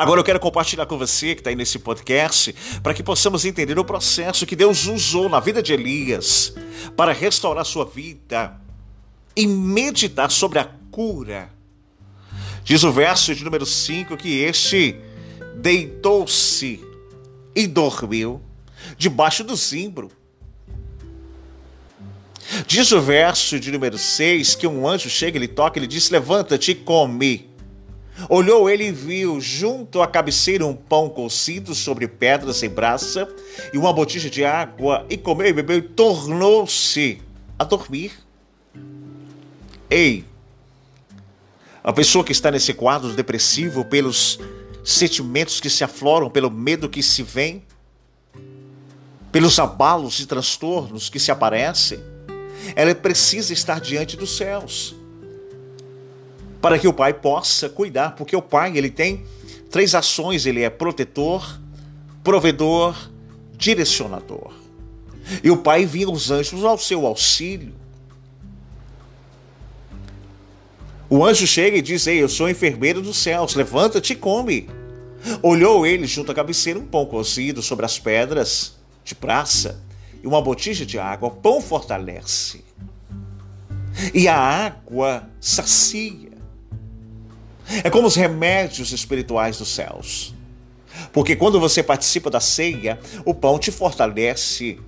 Agora 0.00 0.18
eu 0.18 0.24
quero 0.24 0.40
compartilhar 0.40 0.86
com 0.86 0.96
você 0.96 1.34
que 1.34 1.42
está 1.42 1.50
aí 1.50 1.54
nesse 1.54 1.78
podcast 1.78 2.54
para 2.82 2.94
que 2.94 3.02
possamos 3.02 3.44
entender 3.44 3.78
o 3.78 3.84
processo 3.84 4.46
que 4.46 4.56
Deus 4.56 4.86
usou 4.86 5.28
na 5.28 5.40
vida 5.40 5.62
de 5.62 5.74
Elias 5.74 6.54
para 6.96 7.12
restaurar 7.12 7.66
sua 7.66 7.84
vida 7.84 8.58
e 9.36 9.46
meditar 9.46 10.30
sobre 10.30 10.58
a 10.58 10.64
cura. 10.90 11.50
Diz 12.64 12.82
o 12.82 12.90
verso 12.90 13.34
de 13.34 13.44
número 13.44 13.66
5 13.66 14.16
que 14.16 14.40
este 14.40 14.96
deitou-se 15.56 16.82
e 17.54 17.66
dormiu 17.66 18.40
debaixo 18.96 19.44
do 19.44 19.54
zimbro. 19.54 20.10
Diz 22.66 22.90
o 22.90 23.02
verso 23.02 23.60
de 23.60 23.70
número 23.70 23.98
6 23.98 24.54
que 24.54 24.66
um 24.66 24.88
anjo 24.88 25.10
chega, 25.10 25.36
ele 25.36 25.46
toca, 25.46 25.78
ele 25.78 25.86
diz: 25.86 26.08
Levanta-te 26.08 26.70
e 26.70 26.74
come. 26.74 27.49
Olhou 28.28 28.68
ele 28.68 28.88
e 28.88 28.92
viu 28.92 29.40
junto 29.40 30.02
à 30.02 30.06
cabeceira 30.06 30.66
um 30.66 30.74
pão 30.74 31.08
cocido 31.08 31.74
sobre 31.74 32.06
pedras 32.06 32.56
sem 32.56 32.68
braça 32.68 33.28
e 33.72 33.78
uma 33.78 33.92
botija 33.92 34.28
de 34.28 34.44
água, 34.44 35.06
e 35.08 35.16
comeu 35.16 35.48
e 35.48 35.52
bebeu 35.52 35.78
e 35.78 35.82
tornou-se 35.82 37.20
a 37.58 37.64
dormir. 37.64 38.12
Ei, 39.88 40.24
a 41.82 41.92
pessoa 41.92 42.24
que 42.24 42.32
está 42.32 42.50
nesse 42.50 42.74
quadro 42.74 43.12
depressivo 43.12 43.84
pelos 43.84 44.38
sentimentos 44.84 45.60
que 45.60 45.70
se 45.70 45.82
afloram, 45.82 46.30
pelo 46.30 46.50
medo 46.50 46.88
que 46.88 47.02
se 47.02 47.22
vem, 47.22 47.64
pelos 49.32 49.58
abalos 49.58 50.20
e 50.20 50.26
transtornos 50.26 51.08
que 51.08 51.18
se 51.18 51.30
aparecem, 51.30 52.00
ela 52.76 52.94
precisa 52.94 53.52
estar 53.52 53.80
diante 53.80 54.16
dos 54.16 54.36
céus 54.36 54.99
para 56.60 56.78
que 56.78 56.86
o 56.86 56.92
pai 56.92 57.14
possa 57.14 57.68
cuidar, 57.68 58.14
porque 58.14 58.36
o 58.36 58.42
pai 58.42 58.76
ele 58.76 58.90
tem 58.90 59.24
três 59.70 59.94
ações, 59.94 60.46
ele 60.46 60.62
é 60.62 60.70
protetor, 60.70 61.58
provedor, 62.22 62.96
direcionador. 63.56 64.52
E 65.42 65.50
o 65.50 65.56
pai 65.56 65.86
vinha 65.86 66.10
os 66.10 66.30
anjos 66.30 66.64
ao 66.64 66.76
seu 66.76 67.06
auxílio. 67.06 67.72
O 71.08 71.24
anjo 71.24 71.46
chega 71.46 71.76
e 71.76 71.82
diz: 71.82 72.06
Ei, 72.06 72.22
eu 72.22 72.28
sou 72.28 72.48
enfermeiro 72.48 73.00
dos 73.00 73.16
céus, 73.16 73.54
levanta-te 73.54 74.12
e 74.12 74.16
come. 74.16 74.68
Olhou 75.42 75.86
ele 75.86 76.06
junto 76.06 76.32
à 76.32 76.34
cabeceira 76.34 76.78
um 76.78 76.86
pão 76.86 77.04
cozido 77.04 77.62
sobre 77.62 77.84
as 77.84 77.98
pedras 77.98 78.76
de 79.04 79.14
praça 79.14 79.82
e 80.22 80.26
uma 80.26 80.40
botija 80.40 80.86
de 80.86 80.98
água. 80.98 81.28
O 81.28 81.32
pão 81.32 81.60
fortalece 81.60 82.64
e 84.14 84.28
a 84.28 84.36
água 84.36 85.28
sacia. 85.40 86.29
É 87.84 87.90
como 87.90 88.06
os 88.06 88.16
remédios 88.16 88.92
espirituais 88.92 89.58
dos 89.58 89.68
céus. 89.68 90.34
Porque 91.12 91.36
quando 91.36 91.60
você 91.60 91.82
participa 91.82 92.30
da 92.30 92.40
ceia, 92.40 92.98
o 93.24 93.34
pão 93.34 93.58
te 93.58 93.70
fortalece, 93.70 94.78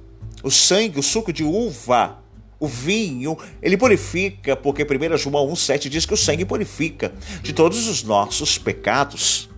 o 0.43 0.51
sangue, 0.51 0.99
o 0.99 1.03
suco 1.03 1.33
de 1.33 1.45
uva, 1.45 2.19
o 2.59 2.69
vinho, 2.69 3.37
ele 3.61 3.77
purifica, 3.77 4.55
porque 4.55 4.85
1 4.85 5.17
João 5.17 5.49
1,7 5.49 5.89
diz 5.89 6.07
que 6.07 6.15
o 6.15 6.17
sangue 6.17 6.45
purifica 6.45 7.12
de 7.43 7.53
todos 7.53 7.89
os 7.89 8.03
nossos 8.03 8.59
pecados. 8.59 9.49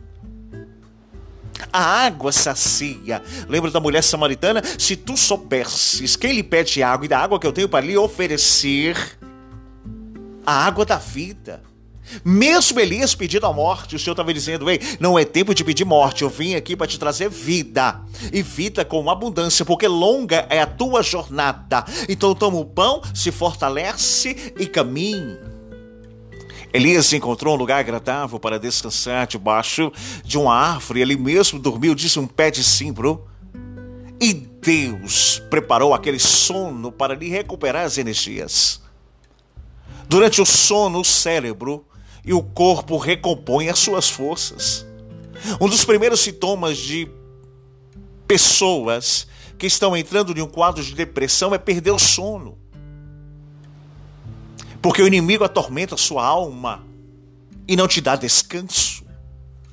A 1.73 2.07
água 2.07 2.33
sacia. 2.33 3.23
Lembra 3.49 3.71
da 3.71 3.81
mulher 3.81 4.03
samaritana? 4.03 4.63
Se 4.79 4.97
tu 4.97 5.17
soubesses 5.17 6.17
quem 6.17 6.33
lhe 6.33 6.43
pede 6.43 6.83
água 6.83 7.05
e 7.05 7.09
da 7.09 7.19
água 7.19 7.39
que 7.39 7.47
eu 7.47 7.53
tenho 7.53 7.69
para 7.69 7.85
lhe 7.85 7.97
oferecer, 7.97 8.97
a 10.47 10.65
água 10.67 10.85
da 10.85 10.97
vida. 10.97 11.63
Mesmo 12.25 12.79
Elias 12.79 13.15
pedindo 13.15 13.47
a 13.47 13.53
morte, 13.53 13.97
o 13.97 13.99
Senhor 13.99 14.13
estava 14.13 14.33
dizendo: 14.33 14.71
Ei, 14.71 14.81
não 15.01 15.19
é 15.19 15.25
tempo 15.25 15.55
de 15.55 15.65
pedir 15.65 15.85
morte, 15.85 16.23
eu 16.23 16.29
vim 16.29 16.55
aqui 16.55 16.77
para 16.77 16.87
te 16.87 16.99
trazer 16.99 17.29
vida, 17.29 18.01
e 18.33 18.43
vida 18.43 18.85
com 18.85 19.09
abundância, 19.11 19.65
porque 19.65 19.89
longa 19.89 20.47
é 20.51 20.61
a 20.61 20.67
tua 20.67 21.03
jornada. 21.03 21.85
Então 22.09 22.35
toma 22.35 22.59
o 22.59 22.65
pão, 22.65 23.03
se 23.15 23.31
fortalece 23.33 24.55
e 24.59 24.67
caminhe. 24.67 25.39
Elias 26.73 27.13
encontrou 27.13 27.55
um 27.55 27.57
lugar 27.57 27.79
agradável 27.79 28.39
para 28.41 28.59
descansar 28.59 29.29
debaixo 29.29 29.93
de 30.25 30.37
uma 30.37 30.55
árvore, 30.55 31.01
ele 31.01 31.17
mesmo 31.17 31.59
dormiu, 31.59 31.95
disse 31.95 32.19
um 32.19 32.27
pé 32.27 32.51
de 32.51 32.65
cimbro. 32.65 33.29
E 34.21 34.33
Deus 34.33 35.41
preparou 35.51 35.95
aquele 35.95 36.19
sono 36.19 36.91
para 36.91 37.15
lhe 37.15 37.29
recuperar 37.29 37.85
as 37.85 37.97
energias. 37.97 38.83
Durante 40.09 40.41
o 40.41 40.47
sono, 40.47 41.01
o 41.01 41.05
cérebro 41.05 41.85
e 42.25 42.33
o 42.33 42.43
corpo 42.43 42.97
recompõe 42.97 43.69
as 43.69 43.79
suas 43.79 44.09
forças. 44.09 44.87
Um 45.61 45.69
dos 45.69 45.85
primeiros 45.85 46.21
sintomas 46.21 46.79
de 46.79 47.09
pessoas 48.27 49.27
que 49.59 49.67
estão 49.67 49.97
entrando 49.97 50.37
em 50.37 50.43
um 50.43 50.49
quadro 50.49 50.83
de 50.83 50.95
depressão 50.95 51.55
é 51.55 51.59
perder 51.59 51.91
o 51.91 51.99
sono. 51.99 52.57
Porque 54.81 55.03
o 55.03 55.07
inimigo 55.07 55.45
atormenta 55.45 55.95
a 55.95 55.99
sua 55.99 56.25
alma 56.25 56.85
e 57.69 57.77
não 57.77 57.89
te 57.89 58.01
dá 58.01 58.17
descanso. 58.17 59.05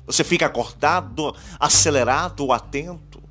Você 0.06 0.24
fica 0.24 0.46
acordado, 0.46 1.34
acelerado, 1.58 2.52
atento. 2.52 3.22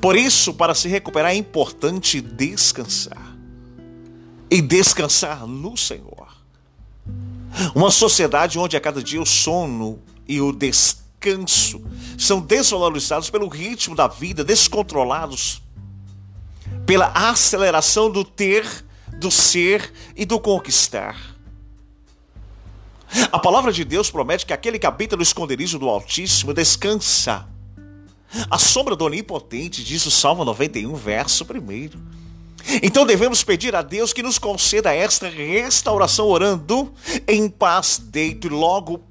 Por 0.00 0.16
isso, 0.16 0.54
para 0.54 0.74
se 0.74 0.88
recuperar, 0.88 1.32
é 1.32 1.34
importante 1.34 2.20
descansar. 2.20 3.36
E 4.50 4.60
descansar 4.62 5.46
no 5.46 5.76
Senhor. 5.76 6.28
Uma 7.74 7.90
sociedade 7.90 8.58
onde 8.58 8.76
a 8.76 8.80
cada 8.80 9.02
dia 9.02 9.20
o 9.20 9.26
sono 9.26 10.00
e 10.28 10.40
o 10.40 10.52
descanso 10.52 11.82
são 12.18 12.40
desvalorizados 12.40 13.30
pelo 13.30 13.48
ritmo 13.48 13.94
da 13.94 14.06
vida, 14.08 14.44
descontrolados. 14.44 15.62
pela 16.86 17.08
aceleração 17.08 18.10
do 18.10 18.24
ter, 18.24 18.64
do 19.18 19.30
ser 19.30 19.92
e 20.14 20.24
do 20.24 20.38
conquistar. 20.38 21.36
A 23.32 23.38
palavra 23.38 23.72
de 23.72 23.84
Deus 23.84 24.10
promete 24.10 24.46
que 24.46 24.52
aquele 24.52 24.78
que 24.78 24.86
habita 24.86 25.16
no 25.16 25.22
esconderijo 25.22 25.78
do 25.78 25.88
Altíssimo 25.88 26.54
descansa. 26.54 27.46
A 28.50 28.58
sombra 28.58 28.94
do 28.94 29.04
Onipotente, 29.04 29.82
diz 29.82 30.04
o 30.06 30.10
Salmo 30.10 30.44
91, 30.44 30.94
verso 30.94 31.44
1. 31.44 32.25
Então 32.82 33.06
devemos 33.06 33.44
pedir 33.44 33.74
a 33.74 33.82
Deus 33.82 34.12
que 34.12 34.22
nos 34.22 34.38
conceda 34.38 34.94
esta 34.94 35.28
restauração, 35.28 36.26
orando 36.26 36.92
em 37.26 37.48
paz, 37.48 38.00
deito 38.02 38.46
e 38.46 38.50
logo 38.50 39.02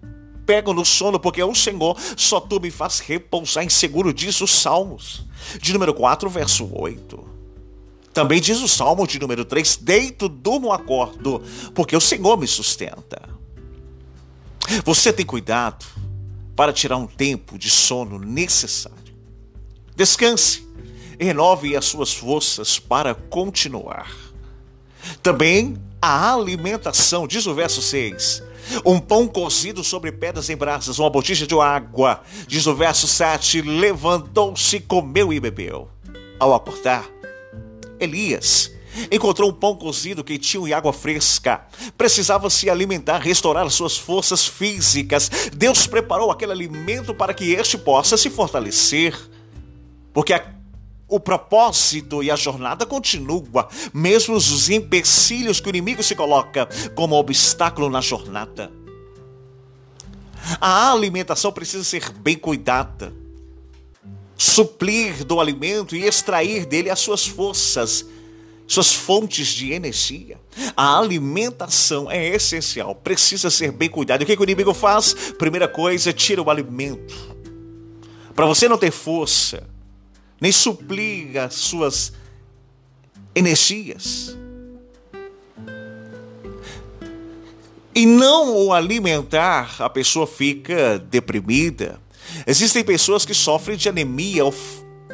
pego 0.45 0.73
no 0.73 0.85
sono, 0.85 1.19
porque 1.19 1.43
o 1.43 1.55
Senhor 1.55 1.97
só 2.15 2.39
tu 2.39 2.59
me 2.59 2.69
faz 2.69 2.99
repousar 2.99 3.63
em 3.63 3.69
seguro, 3.69 4.13
diz 4.13 4.39
os 4.41 4.51
Salmos, 4.51 5.25
de 5.59 5.73
número 5.73 5.93
4, 5.93 6.29
verso 6.29 6.69
8. 6.71 7.35
Também 8.13 8.39
diz 8.39 8.61
o 8.61 8.67
Salmo 8.67 9.05
de 9.05 9.19
número 9.19 9.43
3: 9.43 9.77
Deito, 9.81 10.29
durmo, 10.29 10.71
acordo, 10.71 11.41
porque 11.73 11.95
o 11.95 12.01
Senhor 12.01 12.37
me 12.37 12.47
sustenta. 12.47 13.21
Você 14.85 15.11
tem 15.11 15.25
cuidado 15.25 15.85
para 16.55 16.71
tirar 16.71 16.95
um 16.97 17.07
tempo 17.07 17.57
de 17.57 17.69
sono 17.69 18.17
necessário. 18.17 19.13
Descanse 19.95 20.64
renove 21.19 21.75
as 21.75 21.85
suas 21.85 22.13
forças 22.13 22.79
para 22.79 23.13
continuar. 23.13 24.11
Também 25.21 25.75
a 26.01 26.33
alimentação, 26.33 27.27
diz 27.27 27.45
o 27.45 27.53
verso 27.53 27.81
6. 27.81 28.43
Um 28.83 28.99
pão 28.99 29.27
cozido 29.27 29.83
sobre 29.83 30.11
pedras 30.11 30.49
em 30.49 30.57
brasas, 30.57 30.97
uma 30.97 31.09
botija 31.09 31.45
de 31.45 31.59
água, 31.59 32.21
diz 32.47 32.65
o 32.65 32.75
verso 32.75 33.07
7. 33.07 33.61
Levantou-se, 33.61 34.79
comeu 34.79 35.31
e 35.31 35.39
bebeu. 35.39 35.89
Ao 36.39 36.53
acordar, 36.53 37.05
Elias 37.99 38.75
Encontrou 39.11 39.49
um 39.49 39.53
pão 39.53 39.75
cozido, 39.75 40.23
quentinho 40.23 40.67
e 40.67 40.73
água 40.73 40.93
fresca. 40.93 41.65
Precisava 41.97 42.49
se 42.49 42.69
alimentar, 42.69 43.19
restaurar 43.19 43.69
suas 43.69 43.97
forças 43.97 44.47
físicas. 44.47 45.29
Deus 45.53 45.85
preparou 45.85 46.31
aquele 46.31 46.51
alimento 46.51 47.13
para 47.13 47.33
que 47.33 47.53
este 47.53 47.77
possa 47.77 48.17
se 48.17 48.29
fortalecer. 48.29 49.17
Porque 50.13 50.33
a, 50.33 50.43
o 51.07 51.19
propósito 51.19 52.23
e 52.23 52.31
a 52.31 52.35
jornada 52.35 52.85
continua, 52.85 53.67
mesmo 53.93 54.35
os 54.35 54.69
empecilhos 54.69 55.59
que 55.59 55.67
o 55.67 55.69
inimigo 55.69 56.01
se 56.01 56.15
coloca 56.15 56.67
como 56.95 57.15
obstáculo 57.15 57.89
na 57.89 58.01
jornada. 58.01 58.71
A 60.59 60.91
alimentação 60.91 61.51
precisa 61.51 61.83
ser 61.83 62.11
bem 62.11 62.37
cuidada 62.37 63.13
suplir 64.37 65.23
do 65.23 65.39
alimento 65.39 65.95
e 65.95 66.03
extrair 66.03 66.65
dele 66.65 66.89
as 66.89 66.99
suas 66.99 67.25
forças 67.25 68.05
suas 68.67 68.91
fontes 68.91 69.49
de 69.49 69.71
energia. 69.71 70.39
A 70.75 70.97
alimentação 70.97 72.09
é 72.09 72.29
essencial, 72.29 72.95
precisa 72.95 73.51
ser 73.51 73.71
bem 73.71 73.87
cuidado. 73.87 74.23
O 74.23 74.25
que, 74.25 74.35
que 74.35 74.41
o 74.41 74.43
inimigo 74.43 74.73
faz? 74.73 75.13
Primeira 75.37 75.67
coisa, 75.67 76.11
tira 76.11 76.41
o 76.41 76.49
alimento. 76.49 77.13
Para 78.33 78.47
você 78.47 78.67
não 78.67 78.75
ter 78.75 78.89
força, 78.89 79.67
nem 80.45 80.51
suplir 80.51 81.37
as 81.37 81.55
suas 81.55 82.13
energias. 83.33 84.37
E 87.95 88.05
não 88.05 88.55
o 88.55 88.71
alimentar, 88.71 89.77
a 89.79 89.89
pessoa 89.89 90.27
fica 90.27 90.99
deprimida. 90.99 91.99
Existem 92.45 92.83
pessoas 92.83 93.25
que 93.25 93.33
sofrem 93.33 93.75
de 93.75 93.89
anemia 93.89 94.45
ou 94.45 94.53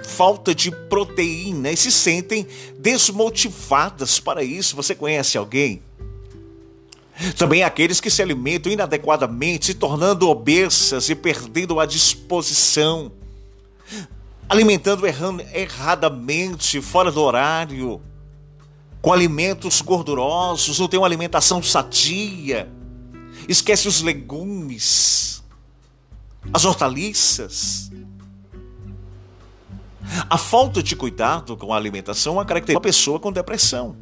falta 0.03 0.53
de 0.53 0.69
proteína 0.69 1.71
e 1.71 1.77
se 1.77 1.93
sentem 1.93 2.45
desmotivadas 2.77 4.19
para 4.19 4.43
isso. 4.43 4.75
Você 4.75 4.93
conhece 4.93 5.37
alguém? 5.37 5.81
Também 7.37 7.63
aqueles 7.63 8.01
que 8.01 8.09
se 8.09 8.21
alimentam 8.21 8.69
inadequadamente, 8.69 9.67
se 9.67 9.75
tornando 9.75 10.27
obesas 10.27 11.09
e 11.09 11.15
perdendo 11.15 11.79
a 11.79 11.85
disposição, 11.85 13.13
alimentando 14.51 15.05
erradamente, 15.07 16.81
fora 16.81 17.09
do 17.09 17.21
horário, 17.21 18.01
com 19.01 19.13
alimentos 19.13 19.79
gordurosos, 19.79 20.77
não 20.77 20.89
tem 20.89 20.99
uma 20.99 21.07
alimentação 21.07 21.63
sadia, 21.63 22.69
esquece 23.47 23.87
os 23.87 24.01
legumes, 24.01 25.41
as 26.51 26.65
hortaliças. 26.65 27.89
A 30.29 30.37
falta 30.37 30.83
de 30.83 30.97
cuidado 30.97 31.55
com 31.55 31.73
a 31.73 31.77
alimentação 31.77 32.33
é 32.33 32.35
uma 32.39 32.45
característica 32.45 32.77
uma 32.77 32.83
pessoa 32.83 33.19
com 33.21 33.31
depressão. 33.31 33.95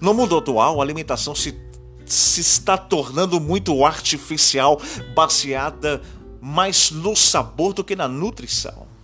No 0.00 0.12
mundo 0.12 0.36
atual, 0.36 0.80
a 0.80 0.82
alimentação 0.82 1.32
se, 1.32 1.56
se 2.04 2.40
está 2.40 2.76
tornando 2.76 3.38
muito 3.38 3.84
artificial, 3.84 4.80
baseada 5.14 6.02
mais 6.40 6.90
no 6.90 7.14
sabor 7.14 7.72
do 7.72 7.84
que 7.84 7.94
na 7.94 8.08
nutrição. 8.08 8.95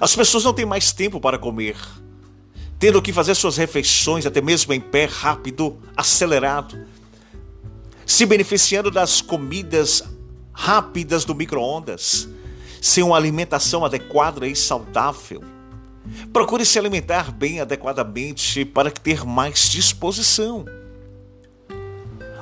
As 0.00 0.14
pessoas 0.14 0.44
não 0.44 0.52
têm 0.52 0.66
mais 0.66 0.92
tempo 0.92 1.20
para 1.20 1.38
comer, 1.38 1.76
tendo 2.78 3.00
que 3.00 3.12
fazer 3.12 3.34
suas 3.34 3.56
refeições 3.56 4.26
até 4.26 4.40
mesmo 4.40 4.72
em 4.72 4.80
pé 4.80 5.04
rápido, 5.04 5.78
acelerado, 5.96 6.86
se 8.06 8.26
beneficiando 8.26 8.90
das 8.90 9.20
comidas 9.20 10.02
rápidas 10.52 11.24
do 11.24 11.34
micro-ondas 11.34 12.28
sem 12.84 13.02
uma 13.02 13.16
alimentação 13.16 13.82
adequada 13.82 14.46
e 14.46 14.54
saudável. 14.54 15.42
Procure 16.34 16.66
se 16.66 16.78
alimentar 16.78 17.32
bem 17.32 17.58
adequadamente 17.58 18.62
para 18.62 18.90
ter 18.90 19.24
mais 19.24 19.70
disposição. 19.70 20.66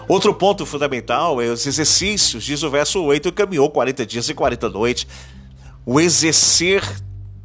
Outro 0.08 0.34
ponto 0.34 0.66
fundamental 0.66 1.40
é 1.40 1.46
os 1.46 1.64
exercícios, 1.64 2.42
diz 2.42 2.64
o 2.64 2.70
verso 2.70 3.00
8, 3.00 3.32
caminhou 3.32 3.70
40 3.70 4.04
dias 4.04 4.28
e 4.28 4.34
40 4.34 4.68
noites. 4.68 5.06
O 5.86 6.00
exercer 6.00 6.82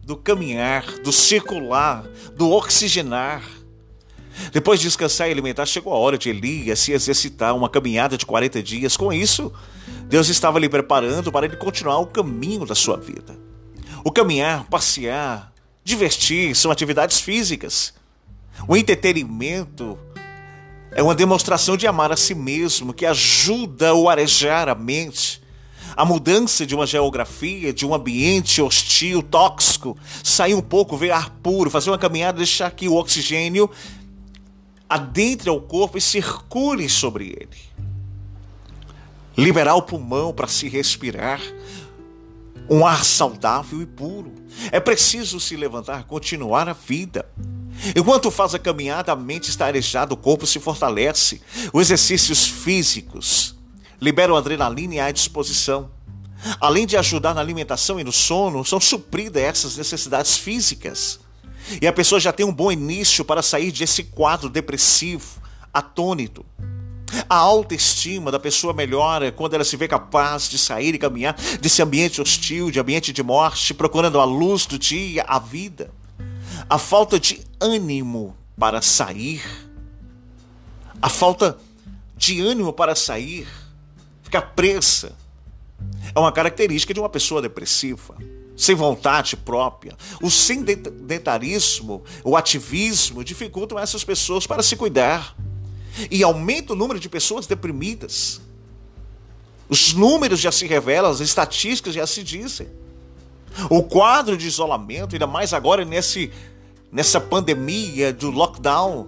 do 0.07 0.15
caminhar, 0.15 0.85
do 1.03 1.11
circular, 1.11 2.01
do 2.33 2.49
oxigenar. 2.49 3.43
Depois 4.53 4.79
de 4.79 4.87
descansar 4.87 5.27
e 5.27 5.33
alimentar, 5.33 5.65
chegou 5.65 5.91
a 5.91 5.97
hora 5.97 6.17
de 6.17 6.29
Elias 6.29 6.79
se 6.79 6.93
exercitar 6.93 7.53
uma 7.53 7.67
caminhada 7.67 8.17
de 8.17 8.25
40 8.25 8.63
dias. 8.63 8.95
Com 8.95 9.11
isso, 9.11 9.51
Deus 10.05 10.29
estava 10.29 10.59
lhe 10.59 10.69
preparando 10.69 11.29
para 11.29 11.45
ele 11.45 11.57
continuar 11.57 11.97
o 11.97 12.07
caminho 12.07 12.65
da 12.65 12.73
sua 12.73 12.95
vida. 12.95 13.37
O 14.01 14.09
caminhar, 14.09 14.63
passear, 14.69 15.51
divertir 15.83 16.55
são 16.55 16.71
atividades 16.71 17.19
físicas. 17.19 17.93
O 18.65 18.77
entretenimento 18.77 19.99
é 20.91 21.03
uma 21.03 21.15
demonstração 21.15 21.75
de 21.75 21.85
amar 21.85 22.13
a 22.13 22.17
si 22.17 22.33
mesmo, 22.33 22.93
que 22.93 23.05
ajuda 23.05 23.91
a 23.91 24.11
arejar 24.11 24.69
a 24.69 24.75
mente. 24.75 25.41
A 25.97 26.05
mudança 26.05 26.65
de 26.65 26.75
uma 26.75 26.85
geografia, 26.85 27.73
de 27.73 27.85
um 27.85 27.93
ambiente 27.93 28.61
hostil, 28.61 29.21
tóxico, 29.21 29.97
sair 30.23 30.53
um 30.53 30.61
pouco, 30.61 30.95
ver 30.95 31.11
ar 31.11 31.31
puro, 31.41 31.69
fazer 31.69 31.89
uma 31.89 31.97
caminhada, 31.97 32.37
deixar 32.37 32.71
que 32.71 32.87
o 32.87 32.95
oxigênio 32.95 33.69
adentre 34.87 35.49
ao 35.49 35.59
corpo 35.59 35.97
e 35.97 36.01
circule 36.01 36.87
sobre 36.87 37.25
ele 37.25 37.67
liberar 39.37 39.75
o 39.75 39.83
pulmão 39.83 40.33
para 40.33 40.47
se 40.47 40.67
respirar 40.67 41.39
um 42.69 42.85
ar 42.85 43.05
saudável 43.05 43.81
e 43.81 43.85
puro. 43.85 44.33
É 44.71 44.79
preciso 44.79 45.39
se 45.39 45.55
levantar, 45.55 46.03
continuar 46.05 46.67
a 46.67 46.73
vida. 46.73 47.25
Enquanto 47.95 48.31
faz 48.31 48.55
a 48.55 48.59
caminhada, 48.59 49.11
a 49.11 49.15
mente 49.15 49.49
está 49.49 49.67
arejada, 49.67 50.13
o 50.13 50.17
corpo 50.17 50.45
se 50.45 50.59
fortalece. 50.59 51.41
Os 51.71 51.83
exercícios 51.83 52.47
físicos 52.47 53.55
liberam 53.99 54.35
adrenalina 54.35 54.95
e 54.95 54.99
a 54.99 55.11
disposição. 55.11 55.91
Além 56.59 56.85
de 56.85 56.95
ajudar 56.95 57.33
na 57.33 57.41
alimentação 57.41 57.99
e 57.99 58.03
no 58.03 58.11
sono, 58.11 58.63
são 58.63 58.79
supridas 58.79 59.41
essas 59.41 59.77
necessidades 59.77 60.37
físicas. 60.37 61.19
E 61.81 61.87
a 61.87 61.93
pessoa 61.93 62.19
já 62.19 62.31
tem 62.31 62.45
um 62.45 62.53
bom 62.53 62.71
início 62.71 63.25
para 63.25 63.41
sair 63.41 63.71
desse 63.71 64.03
quadro 64.03 64.49
depressivo, 64.49 65.41
atônito. 65.73 66.45
A 67.29 67.35
autoestima 67.35 68.31
da 68.31 68.39
pessoa 68.39 68.73
melhora 68.73 69.31
quando 69.31 69.53
ela 69.53 69.63
se 69.63 69.75
vê 69.75 69.87
capaz 69.87 70.49
de 70.49 70.57
sair 70.57 70.93
e 70.93 70.97
caminhar 70.97 71.35
desse 71.59 71.81
ambiente 71.81 72.21
hostil, 72.21 72.69
de 72.69 72.79
ambiente 72.79 73.11
de 73.11 73.23
morte, 73.23 73.73
procurando 73.73 74.19
a 74.19 74.25
luz 74.25 74.65
do 74.65 74.77
dia, 74.77 75.23
a 75.27 75.39
vida. 75.39 75.91
A 76.69 76.77
falta 76.77 77.19
de 77.19 77.41
ânimo 77.59 78.35
para 78.57 78.81
sair, 78.81 79.41
a 81.01 81.09
falta 81.09 81.57
de 82.15 82.41
ânimo 82.41 82.73
para 82.73 82.95
sair, 82.95 83.47
ficar 84.27 84.41
presa, 84.41 85.15
é 86.13 86.19
uma 86.19 86.31
característica 86.33 86.93
de 86.93 86.99
uma 86.99 87.09
pessoa 87.09 87.41
depressiva 87.41 88.15
sem 88.57 88.75
vontade 88.75 89.37
própria. 89.37 89.95
O 90.19 90.31
sedentarismo, 90.31 92.03
o 92.23 92.35
ativismo 92.35 93.23
dificultam 93.23 93.77
essas 93.77 94.03
pessoas 94.03 94.47
para 94.47 94.63
se 94.63 94.75
cuidar 94.75 95.37
e 96.09 96.23
aumenta 96.23 96.73
o 96.73 96.75
número 96.75 96.99
de 96.99 97.07
pessoas 97.07 97.45
deprimidas. 97.45 98.41
Os 99.69 99.93
números 99.93 100.39
já 100.39 100.51
se 100.51 100.65
revelam, 100.65 101.11
as 101.11 101.19
estatísticas 101.19 101.93
já 101.93 102.07
se 102.07 102.23
dizem. 102.23 102.67
O 103.69 103.83
quadro 103.83 104.35
de 104.35 104.47
isolamento, 104.47 105.13
ainda 105.13 105.27
mais 105.27 105.53
agora 105.53 105.85
nesse 105.85 106.31
nessa 106.91 107.19
pandemia 107.19 108.11
do 108.11 108.31
lockdown, 108.31 109.07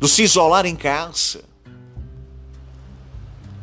do 0.00 0.08
se 0.08 0.22
isolar 0.22 0.66
em 0.66 0.74
casa, 0.74 1.44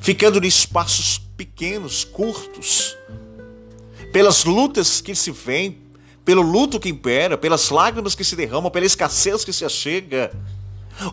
ficando 0.02 0.44
em 0.44 0.48
espaços 0.48 1.22
pequenos, 1.38 2.04
curtos, 2.04 2.98
pelas 4.12 4.44
lutas 4.44 5.00
que 5.00 5.16
se 5.16 5.32
vêm, 5.32 5.78
pelo 6.26 6.42
luto 6.42 6.80
que 6.80 6.90
impera, 6.90 7.38
pelas 7.38 7.70
lágrimas 7.70 8.16
que 8.16 8.24
se 8.24 8.36
derramam, 8.36 8.72
pela 8.72 8.86
escassez 8.86 9.46
que 9.46 9.54
se 9.54 9.64
achega. 9.64 10.32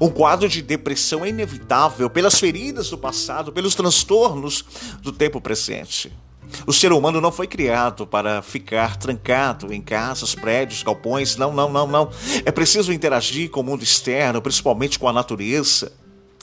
Um 0.01 0.09
quadro 0.09 0.49
de 0.49 0.61
depressão 0.61 1.25
é 1.25 1.29
inevitável 1.29 2.11
pelas 2.11 2.41
feridas 2.41 2.91
do 2.91 2.99
passado, 2.99 3.53
pelos 3.53 3.75
transtornos 3.75 4.65
do 5.03 5.13
tempo 5.13 5.41
presente. 5.41 6.11
O 6.67 6.73
ser 6.73 6.93
humano 6.93 7.21
não 7.21 7.31
foi 7.31 7.47
criado 7.47 8.07
para 8.07 8.41
ficar 8.41 8.97
trancado 8.97 9.73
em 9.73 9.83
casas, 9.83 10.35
prédios, 10.35 10.83
galpões. 10.83 11.37
Não, 11.37 11.53
não, 11.53 11.71
não, 11.71 11.87
não. 11.87 12.11
É 12.45 12.51
preciso 12.51 12.93
interagir 12.93 13.51
com 13.51 13.61
o 13.61 13.65
mundo 13.65 13.83
externo, 13.83 14.41
principalmente 14.41 14.99
com 14.99 15.09
a 15.09 15.13
natureza, 15.13 15.93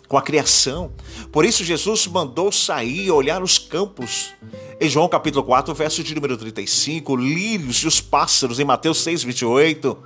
com 0.08 0.18
a 0.18 0.22
criação. 0.22 0.92
Por 1.32 1.46
isso, 1.46 1.64
Jesus 1.64 2.08
mandou 2.08 2.52
sair 2.52 3.12
olhar 3.12 3.42
os 3.42 3.58
campos. 3.58 4.34
Em 4.80 4.90
João 4.90 5.08
capítulo 5.08 5.44
4, 5.44 5.74
verso 5.74 6.04
de 6.04 6.14
número 6.14 6.38
35, 6.38 7.16
lírios 7.16 7.78
e 7.78 7.88
os 7.88 8.02
pássaros, 8.02 8.60
em 8.60 8.66
Mateus 8.66 9.00
6, 9.00 9.24
28. 9.24 9.98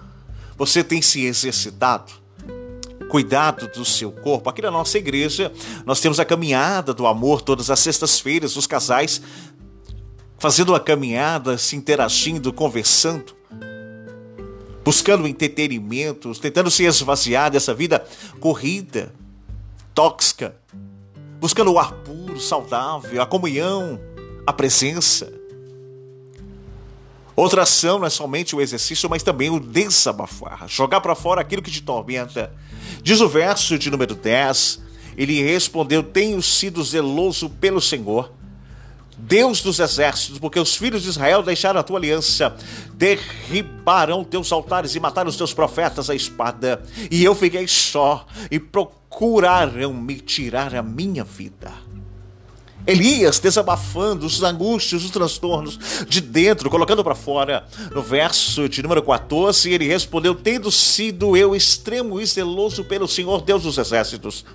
Você 0.58 0.84
tem 0.84 1.02
se 1.02 1.26
exercitado? 1.26 2.20
cuidado 3.10 3.68
do 3.70 3.84
seu 3.84 4.12
corpo. 4.12 4.52
Aqui 4.52 4.62
na 4.62 4.70
nossa 4.70 4.96
igreja, 4.98 5.52
nós 5.84 6.00
temos 6.00 6.20
a 6.20 6.26
caminhada 6.26 6.94
do 6.94 7.08
amor 7.08 7.42
todas 7.42 7.72
as 7.72 7.80
sextas-feiras, 7.80 8.56
os 8.56 8.68
casais 8.68 9.20
fazendo 10.38 10.70
uma 10.70 10.80
caminhada, 10.80 11.58
se 11.58 11.76
interagindo, 11.76 12.54
conversando, 12.54 13.36
buscando 14.86 15.28
entretenimento, 15.28 16.34
tentando 16.40 16.72
se 16.72 16.86
esvaziar 16.86 17.52
dessa 17.52 17.74
vida 17.74 18.06
corrida, 18.40 19.14
tóxica, 20.00 20.56
buscando 21.42 21.74
o 21.74 21.78
ar 21.78 21.92
puro, 21.92 22.40
saudável, 22.40 23.22
a 23.22 23.26
comunhão, 23.26 24.00
a 24.48 24.54
presença. 24.54 25.30
Outra 27.36 27.64
ação 27.64 28.00
não 28.00 28.06
é 28.06 28.10
somente 28.10 28.56
o 28.56 28.62
exercício, 28.62 29.10
mas 29.10 29.24
também 29.24 29.50
o 29.50 29.60
desabafar, 29.60 30.70
jogar 30.70 31.02
para 31.02 31.16
fora 31.16 31.42
aquilo 31.42 31.62
que 31.62 31.70
te 31.70 31.82
tormenta. 31.82 32.50
Diz 33.04 33.20
o 33.20 33.28
verso 33.28 33.78
de 33.78 33.92
número 33.92 34.16
10, 34.16 34.80
ele 35.18 35.44
respondeu: 35.44 36.02
Tenho 36.02 36.42
sido 36.42 36.82
zeloso 36.82 37.50
pelo 37.50 37.82
Senhor 37.82 38.32
Deus 39.18 39.62
dos 39.62 39.80
exércitos, 39.80 40.40
porque 40.40 40.62
os 40.62 40.78
filhos 40.78 41.04
de 41.04 41.10
Israel 41.10 41.44
deixaram 41.44 41.78
a 41.78 41.84
tua 41.84 42.00
aliança, 42.00 42.56
derribaram 42.94 44.24
teus 44.24 44.50
altares 44.50 44.96
e 44.96 45.00
mataram 45.00 45.30
os 45.30 45.36
teus 45.36 45.54
profetas 45.54 46.10
à 46.10 46.16
espada, 46.16 46.82
e 47.12 47.22
eu 47.22 47.36
fiquei 47.36 47.68
só, 47.68 48.26
e 48.50 48.58
procuraram 48.58 48.99
me 49.94 50.16
tirar 50.20 50.76
a 50.76 50.84
minha 50.84 51.24
vida. 51.24 51.72
Elias 52.88 53.40
desabafando 53.40 54.26
os 54.26 54.42
angústias, 54.42 55.04
os 55.04 55.12
transtornos 55.12 55.78
de 56.08 56.22
dentro, 56.22 56.70
colocando 56.70 57.04
para 57.04 57.14
fora. 57.14 57.68
No 57.94 58.02
verso 58.02 58.68
de 58.70 58.82
número 58.82 59.04
14, 59.04 59.72
ele 59.72 59.88
respondeu: 59.88 60.34
Tendo 60.34 60.72
sido 60.72 61.36
eu 61.36 61.56
extremo 61.56 62.20
e 62.20 62.26
zeloso 62.26 62.84
pelo 62.84 63.08
Senhor 63.08 63.42
Deus 63.42 63.64
dos 63.64 63.78
exércitos, 63.78 64.46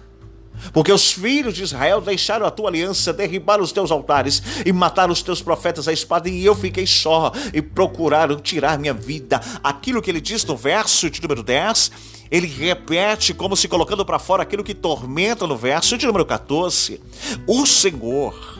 porque 0.73 0.93
os 0.93 1.13
filhos 1.13 1.55
de 1.55 1.63
Israel 1.63 2.01
deixaram 2.01 2.47
a 2.47 2.51
tua 2.51 2.69
aliança, 2.69 3.13
derribaram 3.13 3.63
os 3.63 3.73
teus 3.73 3.91
altares 3.91 4.43
e 4.65 4.73
mataram 4.73 5.13
os 5.13 5.23
teus 5.23 5.43
profetas 5.43 5.89
à 5.89 5.93
espada, 5.93 6.29
e 6.29 6.45
eu 6.45 6.55
fiquei 6.55 6.87
só 6.87 7.33
e 7.53 7.61
procuraram 7.61 8.37
tirar 8.37 8.79
minha 8.79 8.95
vida. 8.95 9.41
Aquilo 9.63 10.01
que 10.01 10.11
ele 10.11 10.21
diz 10.21 10.45
no 10.45 10.57
verso 10.57 11.11
de 11.11 11.21
número 11.21 11.43
10, 11.43 11.91
ele 12.31 12.47
repete 12.47 13.35
como 13.35 13.57
se 13.57 13.69
colocando 13.69 14.05
para 14.05 14.19
fora 14.19 14.43
aquilo 14.43 14.65
que 14.65 14.75
tormenta 14.75 15.47
no 15.47 15.57
verso 15.57 15.97
de 15.97 16.07
número 16.07 16.25
14. 16.25 17.01
O 17.47 17.67
Senhor 17.67 18.59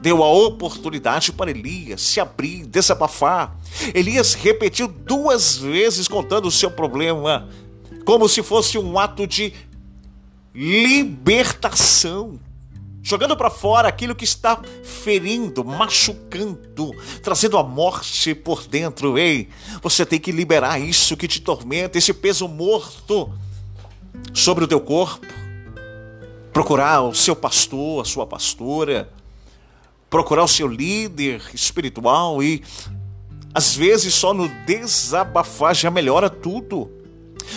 deu 0.00 0.22
a 0.22 0.30
oportunidade 0.30 1.32
para 1.32 1.50
Elias 1.50 2.02
se 2.02 2.20
abrir, 2.20 2.66
desabafar. 2.66 3.56
Elias 3.94 4.34
repetiu 4.34 4.86
duas 4.86 5.56
vezes 5.56 6.06
contando 6.06 6.46
o 6.46 6.50
seu 6.50 6.70
problema, 6.70 7.48
como 8.04 8.28
se 8.28 8.42
fosse 8.42 8.78
um 8.78 8.98
ato 8.98 9.26
de 9.26 9.54
libertação. 10.54 12.38
Jogando 13.02 13.36
para 13.36 13.50
fora 13.50 13.86
aquilo 13.86 14.14
que 14.14 14.24
está 14.24 14.58
ferindo, 14.82 15.62
machucando, 15.62 16.90
trazendo 17.22 17.58
a 17.58 17.62
morte 17.62 18.34
por 18.34 18.66
dentro. 18.66 19.18
Ei, 19.18 19.50
você 19.82 20.06
tem 20.06 20.18
que 20.18 20.32
liberar 20.32 20.80
isso 20.80 21.14
que 21.14 21.28
te 21.28 21.38
tormenta, 21.42 21.98
esse 21.98 22.14
peso 22.14 22.48
morto 22.48 23.30
sobre 24.32 24.64
o 24.64 24.66
teu 24.66 24.80
corpo. 24.80 25.26
Procurar 26.50 27.02
o 27.02 27.14
seu 27.14 27.36
pastor, 27.36 28.00
a 28.00 28.04
sua 28.06 28.26
pastora, 28.26 29.10
procurar 30.08 30.44
o 30.44 30.48
seu 30.48 30.66
líder 30.66 31.42
espiritual 31.52 32.42
e 32.42 32.62
às 33.52 33.76
vezes 33.76 34.14
só 34.14 34.32
no 34.32 34.48
desabafar 34.64 35.74
já 35.74 35.90
melhora 35.90 36.30
tudo. 36.30 36.90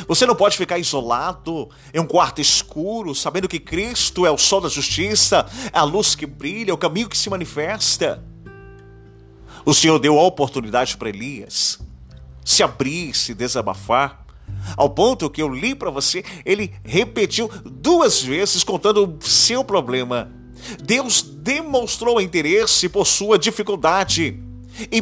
Você 0.07 0.25
não 0.25 0.35
pode 0.35 0.57
ficar 0.57 0.77
isolado 0.77 1.69
em 1.93 1.99
um 1.99 2.05
quarto 2.05 2.41
escuro, 2.41 3.13
sabendo 3.15 3.47
que 3.47 3.59
Cristo 3.59 4.25
é 4.25 4.31
o 4.31 4.37
sol 4.37 4.61
da 4.61 4.69
justiça, 4.69 5.45
é 5.71 5.77
a 5.77 5.83
luz 5.83 6.15
que 6.15 6.25
brilha, 6.25 6.71
é 6.71 6.73
o 6.73 6.77
caminho 6.77 7.09
que 7.09 7.17
se 7.17 7.29
manifesta. 7.29 8.23
O 9.65 9.73
Senhor 9.73 9.99
deu 9.99 10.17
a 10.17 10.23
oportunidade 10.23 10.95
para 10.97 11.09
Elias 11.09 11.79
se 12.47 12.63
abrir, 12.63 13.13
se 13.13 13.33
desabafar, 13.33 14.25
ao 14.77 14.89
ponto 14.89 15.29
que 15.29 15.41
eu 15.41 15.49
li 15.49 15.75
para 15.75 15.89
você, 15.89 16.23
ele 16.45 16.73
repetiu 16.83 17.49
duas 17.65 18.21
vezes 18.21 18.63
contando 18.63 19.05
o 19.05 19.27
seu 19.27 19.63
problema. 19.63 20.31
Deus 20.81 21.21
demonstrou 21.21 22.21
interesse 22.21 22.87
por 22.89 23.05
sua 23.05 23.37
dificuldade 23.37 24.41
e 24.91 25.01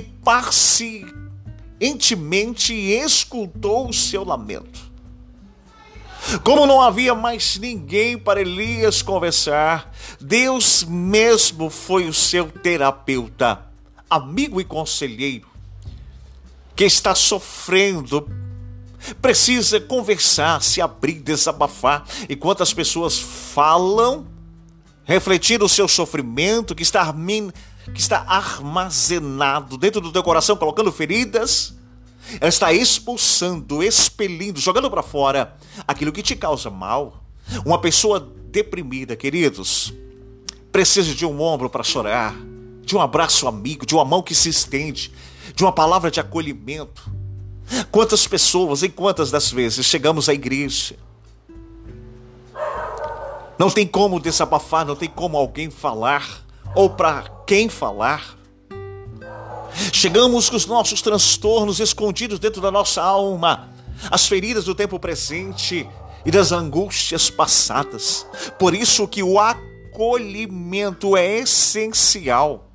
pacientemente 1.86 2.74
escutou 2.74 3.90
o 3.90 3.94
seu 3.94 4.24
lamento. 4.24 4.96
Como 6.44 6.66
não 6.66 6.82
havia 6.82 7.14
mais 7.14 7.58
ninguém 7.58 8.18
para 8.18 8.42
Elias 8.42 9.04
conversar, 9.04 9.94
Deus 10.20 10.84
mesmo 10.84 11.70
foi 11.70 12.08
o 12.08 12.14
seu 12.14 12.50
terapeuta, 12.50 13.68
amigo 14.10 14.60
e 14.60 14.64
conselheiro, 14.64 15.48
que 16.76 16.84
está 16.84 17.14
sofrendo, 17.14 18.28
precisa 19.22 19.80
conversar, 19.80 20.64
se 20.64 20.82
abrir, 20.82 21.20
desabafar. 21.20 22.04
E 22.28 22.36
quantas 22.36 22.74
pessoas 22.74 23.20
falam, 23.20 24.26
refletindo 25.04 25.66
o 25.66 25.70
seu 25.70 25.88
sofrimento 25.88 26.74
que 26.74 26.82
está, 26.82 27.14
que 27.94 28.00
está 28.00 28.26
armazenado 28.28 29.78
dentro 29.78 30.02
do 30.02 30.12
teu 30.12 30.24
coração, 30.24 30.56
colocando 30.56 30.92
feridas 30.92 31.76
ela 32.40 32.50
está 32.50 32.74
expulsando, 32.74 33.84
expelindo, 33.84 34.60
jogando 34.60 34.90
para 34.90 35.04
fora 35.04 35.56
aquilo 35.88 36.12
que 36.12 36.24
te 36.24 36.36
causa 36.36 36.70
mal. 36.70 37.24
Uma 37.64 37.80
pessoa 37.80 38.20
deprimida, 38.52 39.16
queridos, 39.16 39.94
precisa 40.72 41.14
de 41.14 41.26
um 41.26 41.42
ombro 41.42 41.70
para 41.70 41.84
chorar, 41.84 42.36
de 42.84 42.96
um 42.96 43.02
abraço 43.02 43.48
amigo, 43.48 43.86
de 43.86 43.94
uma 43.94 44.04
mão 44.04 44.24
que 44.24 44.34
se 44.34 44.50
estende, 44.50 45.12
de 45.54 45.64
uma 45.64 45.72
palavra 45.72 46.10
de 46.10 46.20
acolhimento. 46.20 47.10
Quantas 47.92 48.28
pessoas, 48.28 48.84
em 48.84 48.90
quantas 48.90 49.30
das 49.32 49.52
vezes 49.52 49.86
chegamos 49.86 50.28
à 50.28 50.34
igreja, 50.34 50.96
não 53.58 53.70
tem 53.70 53.88
como 53.88 54.20
desabafar, 54.20 54.86
não 54.86 54.96
tem 54.96 55.10
como 55.10 55.38
alguém 55.38 55.70
falar, 55.70 56.45
ou 56.76 56.90
para 56.90 57.24
quem 57.48 57.70
falar. 57.70 58.38
Chegamos 59.92 60.50
com 60.50 60.56
os 60.56 60.66
nossos 60.66 61.02
transtornos 61.02 61.80
escondidos 61.80 62.38
dentro 62.38 62.62
da 62.62 62.70
nossa 62.70 63.02
alma, 63.02 63.70
as 64.12 64.28
feridas 64.28 64.66
do 64.66 64.76
tempo 64.76 65.00
presente 65.00 65.88
e 66.26 66.32
das 66.32 66.52
angústias 66.52 67.30
passadas. 67.30 68.26
Por 68.60 68.74
isso 68.74 69.08
que 69.08 69.24
o 69.24 69.40
acolhimento 69.40 71.16
é 71.16 71.40
essencial. 71.40 72.70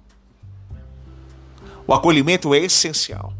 O 1.86 1.94
acolhimento 1.94 2.54
é 2.54 2.58
essencial. 2.58 3.32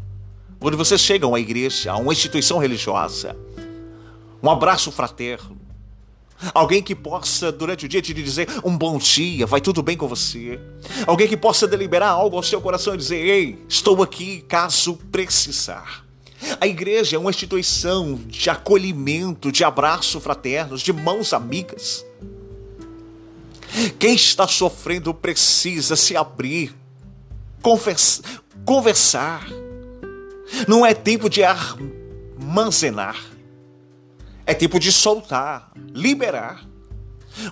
Quando 0.59 0.77
você 0.77 0.97
chega 0.97 1.25
a 1.25 1.29
uma 1.29 1.39
igreja, 1.39 1.91
a 1.91 1.97
uma 1.97 2.13
instituição 2.13 2.59
religiosa, 2.59 3.35
um 4.43 4.49
abraço 4.49 4.91
fraterno, 4.91 5.60
Alguém 6.53 6.81
que 6.81 6.95
possa, 6.95 7.51
durante 7.51 7.85
o 7.85 7.89
dia, 7.89 8.01
te 8.01 8.13
dizer 8.13 8.47
um 8.63 8.75
bom 8.75 8.97
dia, 8.97 9.45
vai 9.45 9.61
tudo 9.61 9.83
bem 9.83 9.95
com 9.95 10.07
você. 10.07 10.59
Alguém 11.05 11.27
que 11.27 11.37
possa 11.37 11.67
deliberar 11.67 12.09
algo 12.09 12.35
ao 12.35 12.43
seu 12.43 12.59
coração 12.59 12.95
e 12.95 12.97
dizer: 12.97 13.17
Ei, 13.17 13.59
estou 13.67 14.01
aqui 14.01 14.43
caso 14.47 14.95
precisar. 15.11 16.05
A 16.59 16.65
igreja 16.65 17.15
é 17.15 17.19
uma 17.19 17.29
instituição 17.29 18.19
de 18.25 18.49
acolhimento, 18.49 19.51
de 19.51 19.63
abraço 19.63 20.19
fraternos, 20.19 20.81
de 20.81 20.91
mãos 20.91 21.33
amigas. 21.33 22.03
Quem 23.99 24.15
está 24.15 24.47
sofrendo 24.47 25.13
precisa 25.13 25.95
se 25.95 26.15
abrir, 26.17 26.75
conversar. 28.65 29.47
Não 30.67 30.85
é 30.85 30.93
tempo 30.93 31.29
de 31.29 31.43
ar 31.43 31.77
manzenar. 32.37 33.30
É 34.51 34.53
tempo 34.53 34.77
de 34.81 34.91
soltar, 34.91 35.71
liberar. 35.93 36.67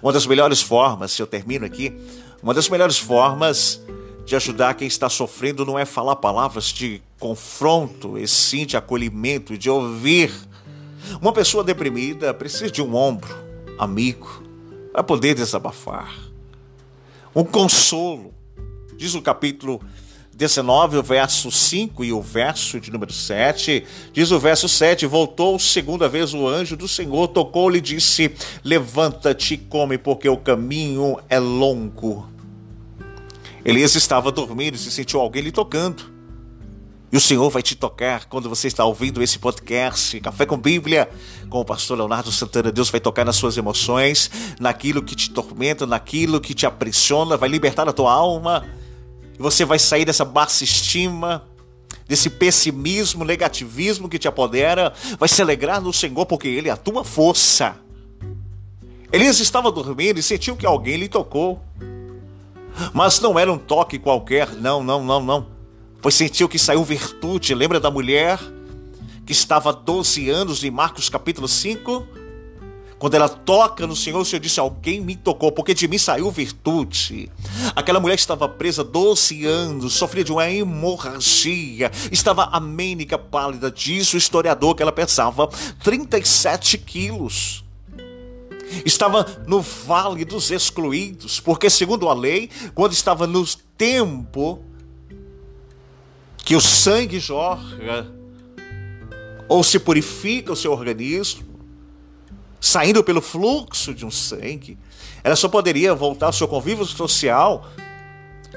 Uma 0.03 0.11
das 0.11 0.27
melhores 0.27 0.61
formas, 0.61 1.13
se 1.13 1.21
eu 1.21 1.25
termino 1.25 1.65
aqui, 1.65 1.97
uma 2.43 2.53
das 2.53 2.67
melhores 2.67 2.97
formas 2.97 3.81
de 4.25 4.35
ajudar 4.35 4.73
quem 4.73 4.85
está 4.85 5.07
sofrendo 5.07 5.65
não 5.65 5.79
é 5.79 5.85
falar 5.85 6.17
palavras 6.17 6.65
de 6.65 7.01
confronto, 7.17 8.17
e 8.17 8.27
sim 8.27 8.65
de 8.65 8.75
acolhimento, 8.75 9.57
de 9.57 9.69
ouvir. 9.69 10.29
Uma 11.21 11.31
pessoa 11.31 11.63
deprimida 11.63 12.33
precisa 12.33 12.69
de 12.69 12.81
um 12.81 12.93
ombro 12.93 13.33
amigo 13.77 14.43
para 14.91 15.01
poder 15.01 15.35
desabafar. 15.35 16.13
Um 17.33 17.45
consolo. 17.45 18.33
Diz 18.97 19.15
o 19.15 19.21
capítulo 19.21 19.81
19, 20.39 20.95
o 20.95 21.03
verso 21.03 21.51
5 21.51 22.01
e 22.05 22.13
o 22.13 22.21
verso 22.21 22.79
de 22.79 22.89
número 22.89 23.11
7. 23.11 23.83
Diz 24.13 24.31
o 24.31 24.39
verso 24.39 24.69
7: 24.69 25.05
Voltou 25.05 25.59
segunda 25.59 26.07
vez 26.07 26.33
o 26.33 26.47
anjo 26.47 26.77
do 26.77 26.87
Senhor, 26.87 27.27
tocou-lhe 27.27 27.79
e 27.79 27.81
disse: 27.81 28.33
Levanta-te 28.63 29.55
e 29.55 29.57
come, 29.57 29.97
porque 29.97 30.29
o 30.29 30.37
caminho 30.37 31.17
é 31.27 31.37
longo. 31.37 32.25
Elias 33.65 33.95
estava 33.95 34.31
dormindo 34.31 34.75
e 34.75 34.77
se 34.77 34.89
sentiu 34.89 35.19
alguém 35.19 35.41
lhe 35.41 35.51
tocando. 35.51 36.09
E 37.11 37.17
o 37.17 37.19
Senhor 37.19 37.49
vai 37.49 37.61
te 37.61 37.75
tocar 37.75 38.23
quando 38.25 38.47
você 38.47 38.67
está 38.69 38.85
ouvindo 38.85 39.21
esse 39.21 39.39
podcast, 39.39 40.21
Café 40.21 40.45
com 40.45 40.55
Bíblia, 40.55 41.09
com 41.49 41.59
o 41.59 41.65
pastor 41.65 41.97
Leonardo 41.97 42.31
Santana. 42.31 42.71
Deus 42.71 42.89
vai 42.89 43.01
tocar 43.01 43.25
nas 43.25 43.35
suas 43.35 43.57
emoções, 43.57 44.31
naquilo 44.57 45.03
que 45.03 45.17
te 45.17 45.31
tormenta, 45.31 45.85
naquilo 45.85 46.39
que 46.39 46.53
te 46.53 46.65
aprisiona, 46.65 47.35
vai 47.35 47.49
libertar 47.49 47.89
a 47.89 47.91
tua 47.91 48.13
alma 48.13 48.63
e 49.39 49.41
você 49.41 49.63
vai 49.63 49.79
sair 49.79 50.03
dessa 50.03 50.25
baixa 50.25 50.65
estima, 50.65 51.45
desse 52.05 52.29
pessimismo, 52.29 53.23
negativismo 53.23 54.09
que 54.09 54.19
te 54.19 54.27
apodera, 54.27 54.93
vai 55.17 55.29
se 55.29 55.41
alegrar 55.41 55.79
no 55.79 55.93
Senhor 55.93 56.25
porque 56.25 56.49
Ele 56.49 56.67
é 56.67 56.71
a 56.71 56.77
tua 56.77 57.05
força. 57.05 57.77
Elias 59.11 59.39
estava 59.39 59.71
dormindo 59.71 60.19
e 60.19 60.23
sentiu 60.23 60.57
que 60.57 60.65
alguém 60.65 60.97
lhe 60.97 61.07
tocou. 61.07 61.59
Mas 62.93 63.19
não 63.19 63.39
era 63.39 63.51
um 63.51 63.57
toque 63.57 63.97
qualquer, 63.97 64.51
não, 64.55 64.83
não, 64.83 65.03
não, 65.03 65.23
não. 65.23 65.47
Pois 66.01 66.15
sentiu 66.15 66.47
que 66.47 66.59
saiu 66.59 66.83
virtude. 66.83 67.55
Lembra 67.55 67.79
da 67.79 67.89
mulher 67.89 68.39
que 69.25 69.31
estava 69.31 69.69
há 69.69 69.73
12 69.73 70.29
anos 70.29 70.63
em 70.63 70.71
Marcos 70.71 71.09
capítulo 71.09 71.47
5? 71.47 72.18
Quando 72.99 73.13
ela 73.13 73.29
toca 73.29 73.87
no 73.87 73.95
Senhor, 73.95 74.19
o 74.19 74.25
Senhor 74.25 74.41
disse: 74.41 74.59
Alguém 74.59 74.99
me 74.99 75.15
tocou, 75.15 75.53
porque 75.53 75.73
de 75.73 75.87
mim 75.87 75.97
saiu 75.97 76.29
virtude. 76.29 77.31
Aquela 77.73 77.97
mulher 77.97 78.15
estava 78.15 78.47
presa 78.49 78.83
12 78.83 79.45
anos, 79.45 79.93
sofria 79.93 80.23
de 80.23 80.33
uma 80.33 80.49
hemorragia, 80.49 81.89
estava 82.11 82.43
amênica, 82.51 83.17
pálida, 83.17 83.71
diz 83.71 84.13
o 84.13 84.17
historiador 84.17 84.75
que 84.75 84.83
ela 84.83 84.91
pesava 84.91 85.47
37 85.81 86.77
quilos. 86.77 87.63
Estava 88.85 89.25
no 89.47 89.61
vale 89.61 90.25
dos 90.25 90.51
excluídos, 90.51 91.39
porque, 91.39 91.69
segundo 91.69 92.09
a 92.09 92.13
lei, 92.13 92.49
quando 92.75 92.91
estava 92.91 93.25
no 93.25 93.45
tempo 93.77 94.61
que 96.37 96.55
o 96.55 96.61
sangue 96.61 97.19
jorra, 97.19 98.11
ou 99.47 99.63
se 99.63 99.79
purifica 99.79 100.51
o 100.51 100.55
seu 100.55 100.71
organismo, 100.71 101.48
saindo 102.59 103.03
pelo 103.03 103.21
fluxo 103.21 103.93
de 103.93 104.05
um 104.05 104.11
sangue, 104.11 104.77
ela 105.23 105.35
só 105.35 105.47
poderia 105.47 105.93
voltar 105.93 106.27
ao 106.27 106.33
seu 106.33 106.47
convívio 106.47 106.85
social 106.85 107.65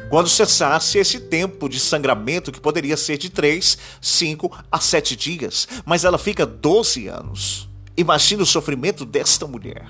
quando 0.08 0.28
cessasse 0.28 0.98
esse 0.98 1.20
tempo 1.20 1.68
de 1.68 1.80
sangramento 1.80 2.52
que 2.52 2.60
poderia 2.60 2.96
ser 2.96 3.16
de 3.16 3.30
3, 3.30 3.78
5 4.00 4.64
a 4.70 4.78
7 4.78 5.16
dias. 5.16 5.68
Mas 5.84 6.04
ela 6.04 6.18
fica 6.18 6.44
12 6.44 7.08
anos. 7.08 7.68
Imagina 7.96 8.42
o 8.42 8.46
sofrimento 8.46 9.04
desta 9.04 9.46
mulher. 9.46 9.86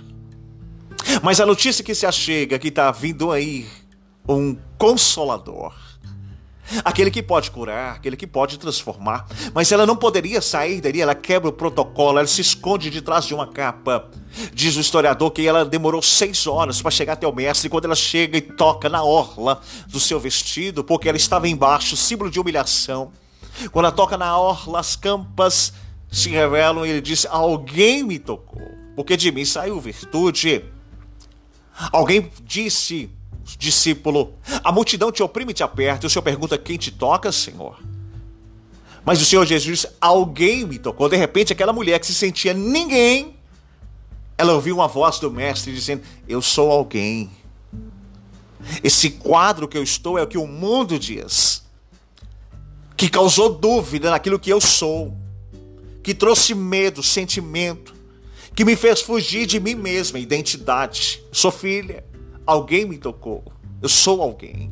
Mas 1.22 1.40
a 1.40 1.46
notícia 1.46 1.84
que 1.84 1.94
se 1.94 2.06
achega 2.06 2.58
que 2.58 2.68
está 2.68 2.90
vindo 2.90 3.32
aí 3.32 3.66
um 4.28 4.56
consolador 4.78 5.74
aquele 6.84 7.10
que 7.10 7.22
pode 7.22 7.50
curar, 7.50 7.96
aquele 7.96 8.16
que 8.16 8.26
pode 8.26 8.58
transformar. 8.58 9.26
Mas 9.54 9.70
ela 9.72 9.86
não 9.86 9.96
poderia 9.96 10.40
sair 10.40 10.80
dali, 10.80 11.00
ela 11.00 11.14
quebra 11.14 11.48
o 11.48 11.52
protocolo, 11.52 12.18
ela 12.18 12.26
se 12.26 12.40
esconde 12.40 12.90
de 12.90 13.02
trás 13.02 13.24
de 13.24 13.34
uma 13.34 13.46
capa. 13.46 14.08
Diz 14.54 14.76
o 14.76 14.80
historiador 14.80 15.30
que 15.30 15.46
ela 15.46 15.64
demorou 15.64 16.00
seis 16.00 16.46
horas 16.46 16.80
para 16.80 16.90
chegar 16.90 17.14
até 17.14 17.26
o 17.26 17.34
mestre. 17.34 17.68
Quando 17.68 17.84
ela 17.84 17.94
chega 17.94 18.38
e 18.38 18.40
toca 18.40 18.88
na 18.88 19.02
orla 19.02 19.60
do 19.86 20.00
seu 20.00 20.18
vestido, 20.18 20.82
porque 20.82 21.08
ela 21.08 21.18
estava 21.18 21.48
embaixo, 21.48 21.96
símbolo 21.96 22.30
de 22.30 22.40
humilhação. 22.40 23.12
Quando 23.70 23.86
ela 23.86 23.94
toca 23.94 24.16
na 24.16 24.38
orla, 24.38 24.80
as 24.80 24.96
campas 24.96 25.72
se 26.10 26.30
revelam 26.30 26.86
e 26.86 26.90
ele 26.90 27.00
diz: 27.00 27.26
Alguém 27.26 28.02
me 28.02 28.18
tocou, 28.18 28.66
porque 28.96 29.16
de 29.16 29.30
mim 29.30 29.44
saiu 29.44 29.80
virtude. 29.80 30.64
Alguém 31.90 32.30
disse 32.44 33.10
discípulo, 33.44 34.34
a 34.62 34.70
multidão 34.70 35.10
te 35.10 35.22
oprime 35.22 35.52
e 35.52 35.54
te 35.54 35.62
aperta, 35.62 36.06
e 36.06 36.08
o 36.08 36.10
Senhor 36.10 36.22
pergunta: 36.22 36.56
quem 36.58 36.76
te 36.76 36.90
toca, 36.90 37.30
Senhor? 37.32 37.80
Mas 39.04 39.20
o 39.20 39.24
Senhor 39.24 39.44
Jesus 39.44 39.86
alguém 40.00 40.64
me 40.64 40.78
tocou. 40.78 41.08
De 41.08 41.16
repente, 41.16 41.52
aquela 41.52 41.72
mulher 41.72 41.98
que 41.98 42.06
se 42.06 42.14
sentia 42.14 42.54
ninguém, 42.54 43.36
ela 44.38 44.52
ouviu 44.52 44.76
uma 44.76 44.88
voz 44.88 45.18
do 45.18 45.30
Mestre 45.30 45.72
dizendo: 45.72 46.02
Eu 46.28 46.40
sou 46.40 46.70
alguém. 46.70 47.30
Esse 48.82 49.10
quadro 49.10 49.66
que 49.66 49.76
eu 49.76 49.82
estou 49.82 50.16
é 50.18 50.22
o 50.22 50.26
que 50.26 50.38
o 50.38 50.46
mundo 50.46 50.98
diz, 50.98 51.64
que 52.96 53.08
causou 53.08 53.48
dúvida 53.48 54.10
naquilo 54.10 54.38
que 54.38 54.50
eu 54.50 54.60
sou, 54.60 55.16
que 56.00 56.14
trouxe 56.14 56.54
medo, 56.54 57.02
sentimento, 57.02 57.92
que 58.54 58.64
me 58.64 58.76
fez 58.76 59.00
fugir 59.00 59.46
de 59.46 59.58
mim 59.58 59.74
mesma, 59.74 60.18
identidade. 60.18 61.20
Sou 61.32 61.50
filha. 61.50 62.04
Alguém 62.52 62.84
me 62.84 62.98
tocou. 62.98 63.42
Eu 63.80 63.88
sou 63.88 64.20
alguém. 64.20 64.70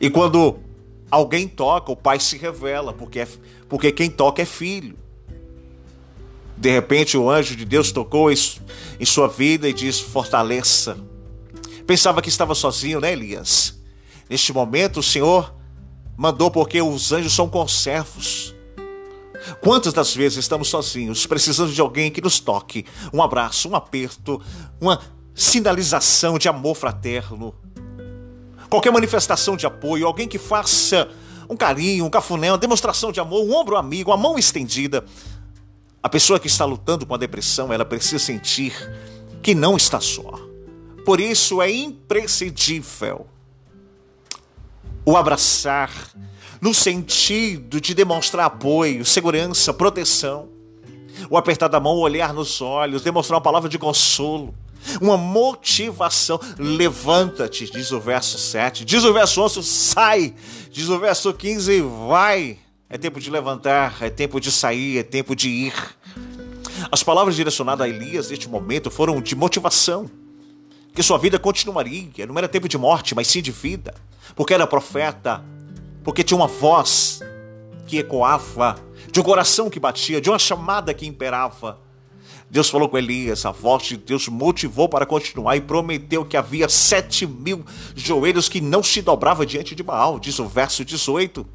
E 0.00 0.08
quando 0.08 0.60
alguém 1.10 1.48
toca, 1.48 1.90
o 1.90 1.96
pai 1.96 2.20
se 2.20 2.38
revela, 2.38 2.92
porque, 2.92 3.18
é, 3.18 3.28
porque 3.68 3.90
quem 3.90 4.08
toca 4.08 4.40
é 4.40 4.44
filho. 4.44 4.96
De 6.56 6.70
repente, 6.70 7.18
o 7.18 7.28
anjo 7.28 7.56
de 7.56 7.64
Deus 7.64 7.90
tocou 7.90 8.30
em 8.30 9.04
sua 9.04 9.26
vida 9.26 9.68
e 9.68 9.72
diz: 9.72 9.98
Fortaleça. 9.98 10.96
Pensava 11.88 12.22
que 12.22 12.28
estava 12.28 12.54
sozinho, 12.54 13.00
né, 13.00 13.10
Elias? 13.10 13.76
Neste 14.30 14.52
momento, 14.52 15.00
o 15.00 15.02
Senhor 15.02 15.52
mandou 16.16 16.52
porque 16.52 16.80
os 16.80 17.10
anjos 17.10 17.32
são 17.32 17.48
conservos. 17.48 18.54
Quantas 19.60 19.92
das 19.92 20.14
vezes 20.14 20.38
estamos 20.38 20.68
sozinhos, 20.68 21.26
precisando 21.26 21.72
de 21.72 21.80
alguém 21.80 22.12
que 22.12 22.20
nos 22.20 22.38
toque, 22.38 22.86
um 23.12 23.20
abraço, 23.20 23.68
um 23.68 23.74
aperto, 23.74 24.40
uma 24.80 25.00
sinalização 25.36 26.38
de 26.38 26.48
amor 26.48 26.74
fraterno, 26.74 27.54
qualquer 28.70 28.90
manifestação 28.90 29.54
de 29.54 29.66
apoio, 29.66 30.06
alguém 30.06 30.26
que 30.26 30.38
faça 30.38 31.10
um 31.48 31.54
carinho, 31.54 32.06
um 32.06 32.10
cafuné, 32.10 32.50
uma 32.50 32.58
demonstração 32.58 33.12
de 33.12 33.20
amor, 33.20 33.44
um 33.44 33.54
ombro 33.54 33.76
amigo, 33.76 34.10
uma 34.10 34.16
mão 34.16 34.38
estendida. 34.38 35.04
A 36.02 36.08
pessoa 36.08 36.40
que 36.40 36.46
está 36.46 36.64
lutando 36.64 37.04
com 37.04 37.14
a 37.14 37.18
depressão, 37.18 37.70
ela 37.70 37.84
precisa 37.84 38.18
sentir 38.18 38.72
que 39.42 39.54
não 39.54 39.76
está 39.76 40.00
só. 40.00 40.40
Por 41.04 41.20
isso 41.20 41.60
é 41.60 41.70
imprescindível 41.70 43.26
o 45.04 45.16
abraçar, 45.16 45.92
no 46.60 46.72
sentido 46.72 47.80
de 47.80 47.94
demonstrar 47.94 48.46
apoio, 48.46 49.04
segurança, 49.04 49.72
proteção. 49.72 50.48
O 51.30 51.36
apertar 51.36 51.68
da 51.68 51.78
mão, 51.78 51.94
o 51.94 52.00
olhar 52.00 52.32
nos 52.32 52.60
olhos, 52.60 53.02
demonstrar 53.02 53.36
uma 53.36 53.42
palavra 53.42 53.68
de 53.68 53.78
consolo 53.78 54.54
uma 55.00 55.16
motivação. 55.16 56.40
Levanta-te, 56.58 57.70
diz 57.70 57.92
o 57.92 58.00
verso 58.00 58.38
7. 58.38 58.84
Diz 58.84 59.04
o 59.04 59.12
verso 59.12 59.42
11, 59.42 59.62
sai. 59.62 60.34
Diz 60.70 60.88
o 60.88 60.98
verso 60.98 61.32
15, 61.32 61.80
vai. 62.08 62.58
É 62.88 62.96
tempo 62.96 63.20
de 63.20 63.30
levantar, 63.30 63.96
é 64.00 64.10
tempo 64.10 64.40
de 64.40 64.52
sair, 64.52 64.98
é 64.98 65.02
tempo 65.02 65.34
de 65.34 65.48
ir. 65.48 65.74
As 66.90 67.02
palavras 67.02 67.34
direcionadas 67.34 67.84
a 67.84 67.88
Elias 67.88 68.30
neste 68.30 68.48
momento 68.48 68.90
foram 68.90 69.20
de 69.20 69.34
motivação. 69.34 70.08
Que 70.94 71.02
sua 71.02 71.18
vida 71.18 71.38
continuaria, 71.38 72.26
não 72.26 72.38
era 72.38 72.48
tempo 72.48 72.68
de 72.68 72.78
morte, 72.78 73.14
mas 73.14 73.26
sim 73.26 73.42
de 73.42 73.50
vida. 73.50 73.94
Porque 74.34 74.54
era 74.54 74.66
profeta, 74.66 75.44
porque 76.02 76.22
tinha 76.22 76.38
uma 76.38 76.46
voz 76.46 77.20
que 77.86 77.98
ecoava, 77.98 78.78
de 79.10 79.20
um 79.20 79.22
coração 79.22 79.68
que 79.68 79.78
batia, 79.78 80.20
de 80.20 80.30
uma 80.30 80.38
chamada 80.38 80.94
que 80.94 81.06
imperava. 81.06 81.78
Deus 82.56 82.70
falou 82.70 82.88
com 82.88 82.96
Elias, 82.96 83.44
a 83.44 83.50
voz 83.50 83.82
de 83.82 83.98
Deus 83.98 84.28
motivou 84.28 84.88
para 84.88 85.04
continuar 85.04 85.58
e 85.58 85.60
prometeu 85.60 86.24
que 86.24 86.38
havia 86.38 86.70
sete 86.70 87.26
mil 87.26 87.62
joelhos 87.94 88.48
que 88.48 88.62
não 88.62 88.82
se 88.82 89.02
dobravam 89.02 89.44
diante 89.44 89.74
de 89.74 89.82
Baal, 89.82 90.18
diz 90.18 90.38
o 90.38 90.46
verso 90.46 90.82
18. 90.82 91.46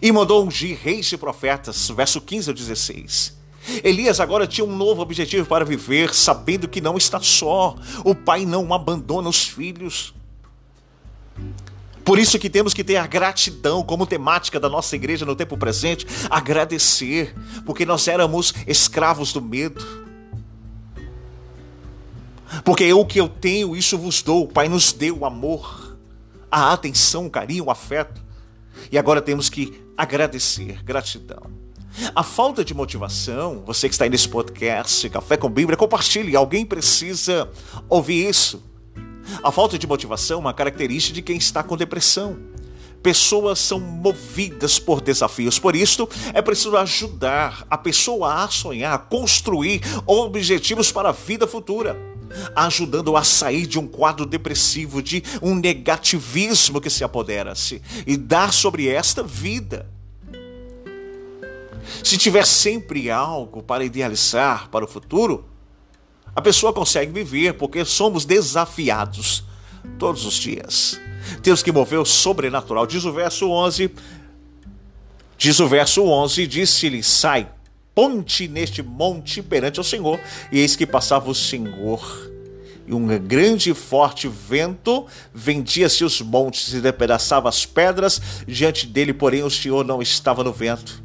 E 0.00 0.10
mandou 0.10 0.42
ungir 0.42 0.78
reis 0.82 1.12
e 1.12 1.18
profetas, 1.18 1.90
verso 1.90 2.22
15 2.22 2.48
ao 2.48 2.54
16. 2.54 3.36
Elias 3.84 4.18
agora 4.18 4.46
tinha 4.46 4.64
um 4.64 4.74
novo 4.74 5.02
objetivo 5.02 5.46
para 5.46 5.62
viver, 5.62 6.14
sabendo 6.14 6.68
que 6.68 6.80
não 6.80 6.96
está 6.96 7.20
só. 7.20 7.76
O 8.02 8.14
pai 8.14 8.46
não 8.46 8.72
abandona 8.72 9.28
os 9.28 9.46
filhos. 9.46 10.14
Por 12.02 12.18
isso 12.18 12.38
que 12.38 12.48
temos 12.48 12.72
que 12.72 12.82
ter 12.82 12.96
a 12.96 13.06
gratidão 13.06 13.82
como 13.82 14.06
temática 14.06 14.58
da 14.58 14.70
nossa 14.70 14.96
igreja 14.96 15.26
no 15.26 15.36
tempo 15.36 15.58
presente, 15.58 16.06
agradecer, 16.30 17.34
porque 17.66 17.84
nós 17.84 18.08
éramos 18.08 18.54
escravos 18.66 19.30
do 19.30 19.42
medo. 19.42 20.03
Porque 22.62 22.84
eu, 22.84 23.04
que 23.04 23.20
eu 23.20 23.28
tenho, 23.28 23.74
isso 23.74 23.96
vos 23.96 24.22
dou. 24.22 24.44
O 24.44 24.48
Pai 24.48 24.68
nos 24.68 24.92
deu 24.92 25.18
o 25.18 25.24
amor, 25.24 25.96
a 26.50 26.72
atenção, 26.72 27.26
o 27.26 27.30
carinho, 27.30 27.64
o 27.64 27.70
afeto. 27.70 28.22
E 28.92 28.98
agora 28.98 29.22
temos 29.22 29.48
que 29.48 29.82
agradecer, 29.96 30.82
gratidão. 30.82 31.64
A 32.14 32.22
falta 32.22 32.64
de 32.64 32.74
motivação, 32.74 33.62
você 33.64 33.88
que 33.88 33.94
está 33.94 34.04
aí 34.04 34.10
nesse 34.10 34.28
podcast, 34.28 35.08
Café 35.08 35.36
com 35.36 35.48
Bíblia, 35.48 35.76
compartilhe. 35.76 36.34
Alguém 36.34 36.66
precisa 36.66 37.48
ouvir 37.88 38.28
isso. 38.28 38.62
A 39.42 39.50
falta 39.50 39.78
de 39.78 39.86
motivação 39.86 40.38
é 40.38 40.40
uma 40.40 40.52
característica 40.52 41.14
de 41.14 41.22
quem 41.22 41.36
está 41.36 41.62
com 41.62 41.76
depressão. 41.76 42.36
Pessoas 43.02 43.58
são 43.58 43.78
movidas 43.78 44.78
por 44.78 45.00
desafios, 45.00 45.58
por 45.58 45.76
isso 45.76 46.08
é 46.32 46.40
preciso 46.40 46.74
ajudar 46.74 47.66
a 47.68 47.76
pessoa 47.76 48.42
a 48.42 48.48
sonhar, 48.48 48.94
a 48.94 48.98
construir 48.98 49.82
objetivos 50.06 50.90
para 50.90 51.10
a 51.10 51.12
vida 51.12 51.46
futura, 51.46 51.98
ajudando 52.54 53.16
a 53.16 53.24
sair 53.24 53.66
de 53.66 53.78
um 53.78 53.86
quadro 53.86 54.26
depressivo, 54.26 55.02
de 55.02 55.22
um 55.42 55.54
negativismo 55.54 56.80
que 56.80 56.90
se 56.90 57.04
apodera-se 57.04 57.82
e 58.06 58.16
dar 58.16 58.52
sobre 58.52 58.88
esta 58.88 59.22
vida. 59.22 59.86
Se 62.02 62.16
tiver 62.16 62.46
sempre 62.46 63.10
algo 63.10 63.62
para 63.62 63.84
idealizar 63.84 64.68
para 64.68 64.84
o 64.84 64.88
futuro, 64.88 65.46
a 66.34 66.40
pessoa 66.40 66.72
consegue 66.72 67.12
viver 67.12 67.54
porque 67.54 67.84
somos 67.84 68.24
desafiados 68.24 69.44
todos 69.98 70.24
os 70.24 70.34
dias. 70.34 71.00
Temos 71.42 71.62
que 71.62 71.72
mover 71.72 71.98
o 71.98 72.04
sobrenatural. 72.04 72.86
Diz 72.86 73.04
o 73.04 73.12
verso 73.12 73.48
11. 73.50 73.90
Diz 75.38 75.60
o 75.60 75.68
verso 75.68 76.04
11: 76.04 76.46
Disse-lhe: 76.46 77.02
Sai, 77.02 77.48
ponte 77.94 78.48
neste 78.48 78.82
monte 78.82 79.42
perante 79.42 79.80
o 79.80 79.84
Senhor. 79.84 80.18
E 80.50 80.58
eis 80.58 80.76
que 80.76 80.86
passava 80.86 81.30
o 81.30 81.34
Senhor. 81.34 82.32
E 82.86 82.92
um 82.92 83.06
grande 83.18 83.70
e 83.70 83.74
forte 83.74 84.28
vento 84.28 85.06
vendia-se 85.32 86.04
os 86.04 86.20
montes 86.20 86.74
e 86.74 86.80
despedaçava 86.80 87.48
as 87.48 87.64
pedras. 87.64 88.20
Diante 88.46 88.86
dele, 88.86 89.14
porém, 89.14 89.42
o 89.42 89.50
Senhor 89.50 89.84
não 89.84 90.02
estava 90.02 90.44
no 90.44 90.52
vento. 90.52 91.02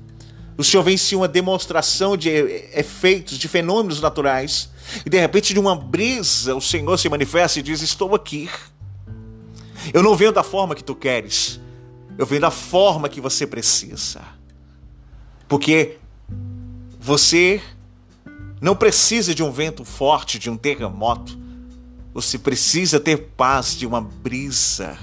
O 0.58 0.63
Senhor 0.63 0.84
vencia 0.84 1.17
uma 1.17 1.28
demonstração 1.28 2.17
de 2.17 2.30
efeitos, 2.73 3.38
de 3.38 3.47
fenômenos 3.47 4.02
naturais. 4.02 4.69
E 5.06 5.10
de 5.10 5.17
repente, 5.17 5.54
de 5.54 5.60
uma 5.60 5.73
brisa, 5.73 6.54
o 6.54 6.60
Senhor 6.60 6.97
se 6.97 7.08
manifesta 7.08 7.60
e 7.60 7.63
diz: 7.63 7.82
Estou 7.82 8.13
aqui. 8.13 8.49
Eu 9.93 10.04
não 10.04 10.17
venho 10.17 10.34
da 10.34 10.43
forma 10.43 10.75
que 10.75 10.84
tu 10.84 10.93
queres, 10.93 11.62
eu 12.17 12.25
venho 12.25 12.41
da 12.41 12.52
forma 12.52 13.08
que 13.08 13.21
você 13.21 13.47
precisa. 13.47 14.21
Porque 15.47 15.98
você 16.99 17.62
não 18.59 18.75
precisa 18.75 19.33
de 19.33 19.41
um 19.41 19.51
vento 19.51 19.85
forte, 19.85 20.38
de 20.38 20.49
um 20.49 20.57
terremoto. 20.57 21.39
Você 22.13 22.38
precisa 22.38 22.99
ter 22.99 23.17
paz 23.38 23.77
de 23.77 23.88
uma 23.88 24.01
brisa 24.01 24.97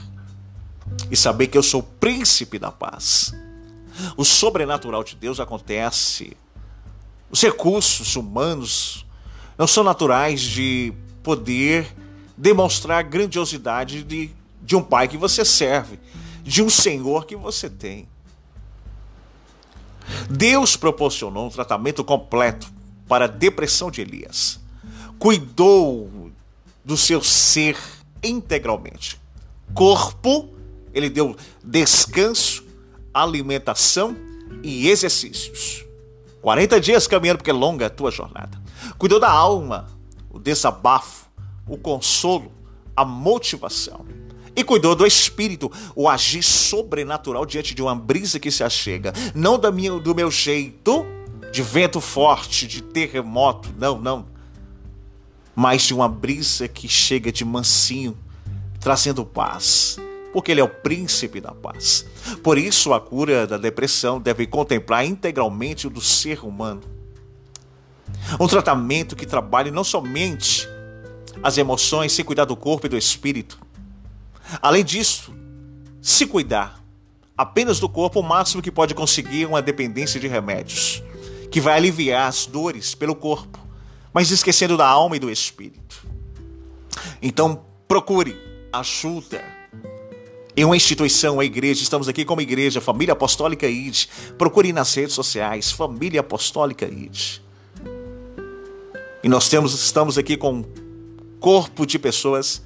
e 1.10 1.16
saber 1.16 1.46
que 1.46 1.56
eu 1.56 1.62
sou 1.62 1.80
o 1.80 1.82
príncipe 1.82 2.58
da 2.58 2.70
paz. 2.70 3.34
O 4.14 4.24
sobrenatural 4.24 5.02
de 5.02 5.16
Deus 5.16 5.40
acontece. 5.40 6.36
Os 7.30 7.40
recursos 7.40 8.14
humanos 8.14 9.06
não 9.56 9.66
são 9.66 9.82
naturais 9.82 10.40
de 10.42 10.92
poder 11.22 11.96
demonstrar 12.36 12.98
a 12.98 13.02
grandiosidade 13.02 14.02
de, 14.02 14.30
de 14.62 14.76
um 14.76 14.82
pai 14.82 15.08
que 15.08 15.16
você 15.16 15.46
serve, 15.46 15.98
de 16.42 16.62
um 16.62 16.68
senhor 16.68 17.24
que 17.24 17.34
você 17.34 17.70
tem. 17.70 18.06
Deus 20.30 20.76
proporcionou 20.76 21.46
um 21.46 21.50
tratamento 21.50 22.04
completo 22.04 22.72
para 23.08 23.26
a 23.26 23.28
depressão 23.28 23.90
de 23.90 24.00
Elias. 24.00 24.60
Cuidou 25.18 26.30
do 26.84 26.96
seu 26.96 27.22
ser 27.22 27.76
integralmente. 28.22 29.20
Corpo, 29.74 30.48
ele 30.92 31.08
deu 31.08 31.36
descanso, 31.62 32.64
alimentação 33.12 34.16
e 34.62 34.88
exercícios. 34.88 35.84
40 36.42 36.80
dias 36.80 37.06
caminhando, 37.06 37.38
porque 37.38 37.50
é 37.50 37.54
longa 37.54 37.86
a 37.86 37.90
tua 37.90 38.10
jornada. 38.10 38.60
Cuidou 38.98 39.18
da 39.18 39.30
alma, 39.30 39.88
o 40.30 40.38
desabafo, 40.38 41.26
o 41.66 41.76
consolo, 41.76 42.52
a 42.94 43.04
motivação. 43.04 44.06
E 44.56 44.64
cuidou 44.64 44.94
do 44.94 45.06
espírito, 45.06 45.70
o 45.94 46.08
agir 46.08 46.42
sobrenatural 46.42 47.44
diante 47.44 47.74
de 47.74 47.82
uma 47.82 47.94
brisa 47.94 48.40
que 48.40 48.50
se 48.50 48.64
achega. 48.64 49.12
Não 49.34 49.58
da 49.58 49.70
minha, 49.70 49.92
do 49.98 50.14
meu 50.14 50.30
jeito, 50.30 51.04
de 51.52 51.62
vento 51.62 52.00
forte, 52.00 52.66
de 52.66 52.82
terremoto, 52.82 53.68
não, 53.78 54.00
não. 54.00 54.26
Mas 55.54 55.82
de 55.82 55.94
uma 55.94 56.08
brisa 56.08 56.66
que 56.66 56.88
chega 56.88 57.30
de 57.30 57.44
mansinho, 57.44 58.16
trazendo 58.80 59.26
paz, 59.26 59.98
porque 60.32 60.52
ele 60.52 60.60
é 60.60 60.64
o 60.64 60.68
príncipe 60.68 61.40
da 61.40 61.52
paz. 61.52 62.06
Por 62.42 62.56
isso, 62.58 62.94
a 62.94 63.00
cura 63.00 63.46
da 63.46 63.58
depressão 63.58 64.20
deve 64.20 64.46
contemplar 64.46 65.04
integralmente 65.04 65.86
o 65.86 65.90
do 65.90 66.00
ser 66.00 66.44
humano. 66.44 66.82
Um 68.40 68.46
tratamento 68.46 69.16
que 69.16 69.26
trabalhe 69.26 69.70
não 69.70 69.84
somente 69.84 70.68
as 71.42 71.58
emoções, 71.58 72.12
sem 72.12 72.24
cuidar 72.24 72.44
do 72.44 72.56
corpo 72.56 72.86
e 72.86 72.88
do 72.88 72.96
espírito. 72.96 73.58
Além 74.60 74.84
disso, 74.84 75.34
se 76.00 76.26
cuidar 76.26 76.82
apenas 77.36 77.78
do 77.78 77.88
corpo, 77.88 78.20
o 78.20 78.22
máximo 78.22 78.62
que 78.62 78.70
pode 78.70 78.94
conseguir 78.94 79.44
é 79.44 79.46
uma 79.46 79.60
dependência 79.60 80.18
de 80.18 80.28
remédios, 80.28 81.02
que 81.50 81.60
vai 81.60 81.76
aliviar 81.76 82.28
as 82.28 82.46
dores 82.46 82.94
pelo 82.94 83.14
corpo, 83.14 83.58
mas 84.12 84.30
esquecendo 84.30 84.76
da 84.76 84.86
alma 84.86 85.16
e 85.16 85.20
do 85.20 85.30
espírito. 85.30 86.06
Então, 87.20 87.64
procure 87.86 88.36
ajuda 88.72 89.42
em 90.56 90.64
uma 90.64 90.74
instituição, 90.74 91.38
a 91.38 91.44
igreja, 91.44 91.82
estamos 91.82 92.08
aqui 92.08 92.24
como 92.24 92.40
igreja, 92.40 92.80
Família 92.80 93.12
Apostólica 93.12 93.66
ID. 93.66 94.06
Procure 94.38 94.72
nas 94.72 94.94
redes 94.94 95.14
sociais, 95.14 95.70
Família 95.70 96.20
Apostólica 96.20 96.86
ID. 96.86 97.40
E 99.22 99.28
nós 99.28 99.50
temos, 99.50 99.74
estamos 99.74 100.16
aqui 100.16 100.34
com 100.34 100.54
um 100.54 100.64
corpo 101.38 101.84
de 101.84 101.98
pessoas 101.98 102.62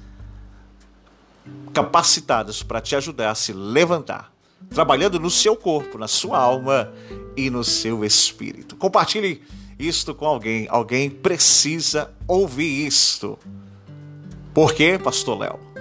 capacitadas 1.73 2.63
para 2.63 2.81
te 2.81 2.95
ajudar 2.95 3.31
a 3.31 3.35
se 3.35 3.53
levantar, 3.53 4.33
trabalhando 4.69 5.19
no 5.19 5.29
seu 5.29 5.55
corpo, 5.55 5.97
na 5.97 6.07
sua 6.07 6.37
alma 6.37 6.91
e 7.35 7.49
no 7.49 7.63
seu 7.63 8.03
espírito. 8.03 8.75
Compartilhe 8.75 9.41
isto 9.79 10.13
com 10.13 10.25
alguém. 10.25 10.67
Alguém 10.69 11.09
precisa 11.09 12.11
ouvir 12.27 12.85
isto. 12.85 13.37
Por 14.53 14.73
quê, 14.73 14.99
Pastor 15.01 15.39
Léo? 15.39 15.71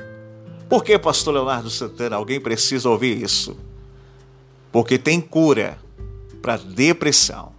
Por 0.71 0.85
que, 0.85 0.97
pastor 0.97 1.35
Leonardo 1.35 1.69
Santana, 1.69 2.15
alguém 2.15 2.41
precisa 2.41 2.89
ouvir 2.89 3.21
isso? 3.21 3.57
Porque 4.71 4.97
tem 4.97 5.21
cura 5.21 5.77
para 6.41 6.57
depressão. 6.57 7.53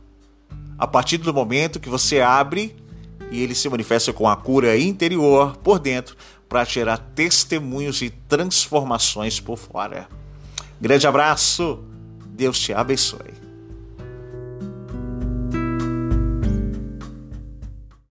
A 0.78 0.88
partir 0.88 1.17
do 1.17 1.34
momento 1.34 1.78
que 1.78 1.89
você 1.89 2.22
abre 2.22 2.74
e 3.30 3.44
ele 3.44 3.54
se 3.54 3.67
manifesta 3.67 4.13
com 4.13 4.30
a 4.30 4.38
cura 4.38 4.78
interior 4.78 5.58
por 5.58 5.78
dentro 5.78 6.15
para 6.51 6.65
tirar 6.65 6.97
testemunhos 6.97 8.01
e 8.01 8.09
transformações 8.09 9.39
por 9.39 9.57
fora. 9.57 10.09
Grande 10.81 11.07
abraço, 11.07 11.81
Deus 12.25 12.60
te 12.60 12.73
abençoe. 12.73 13.40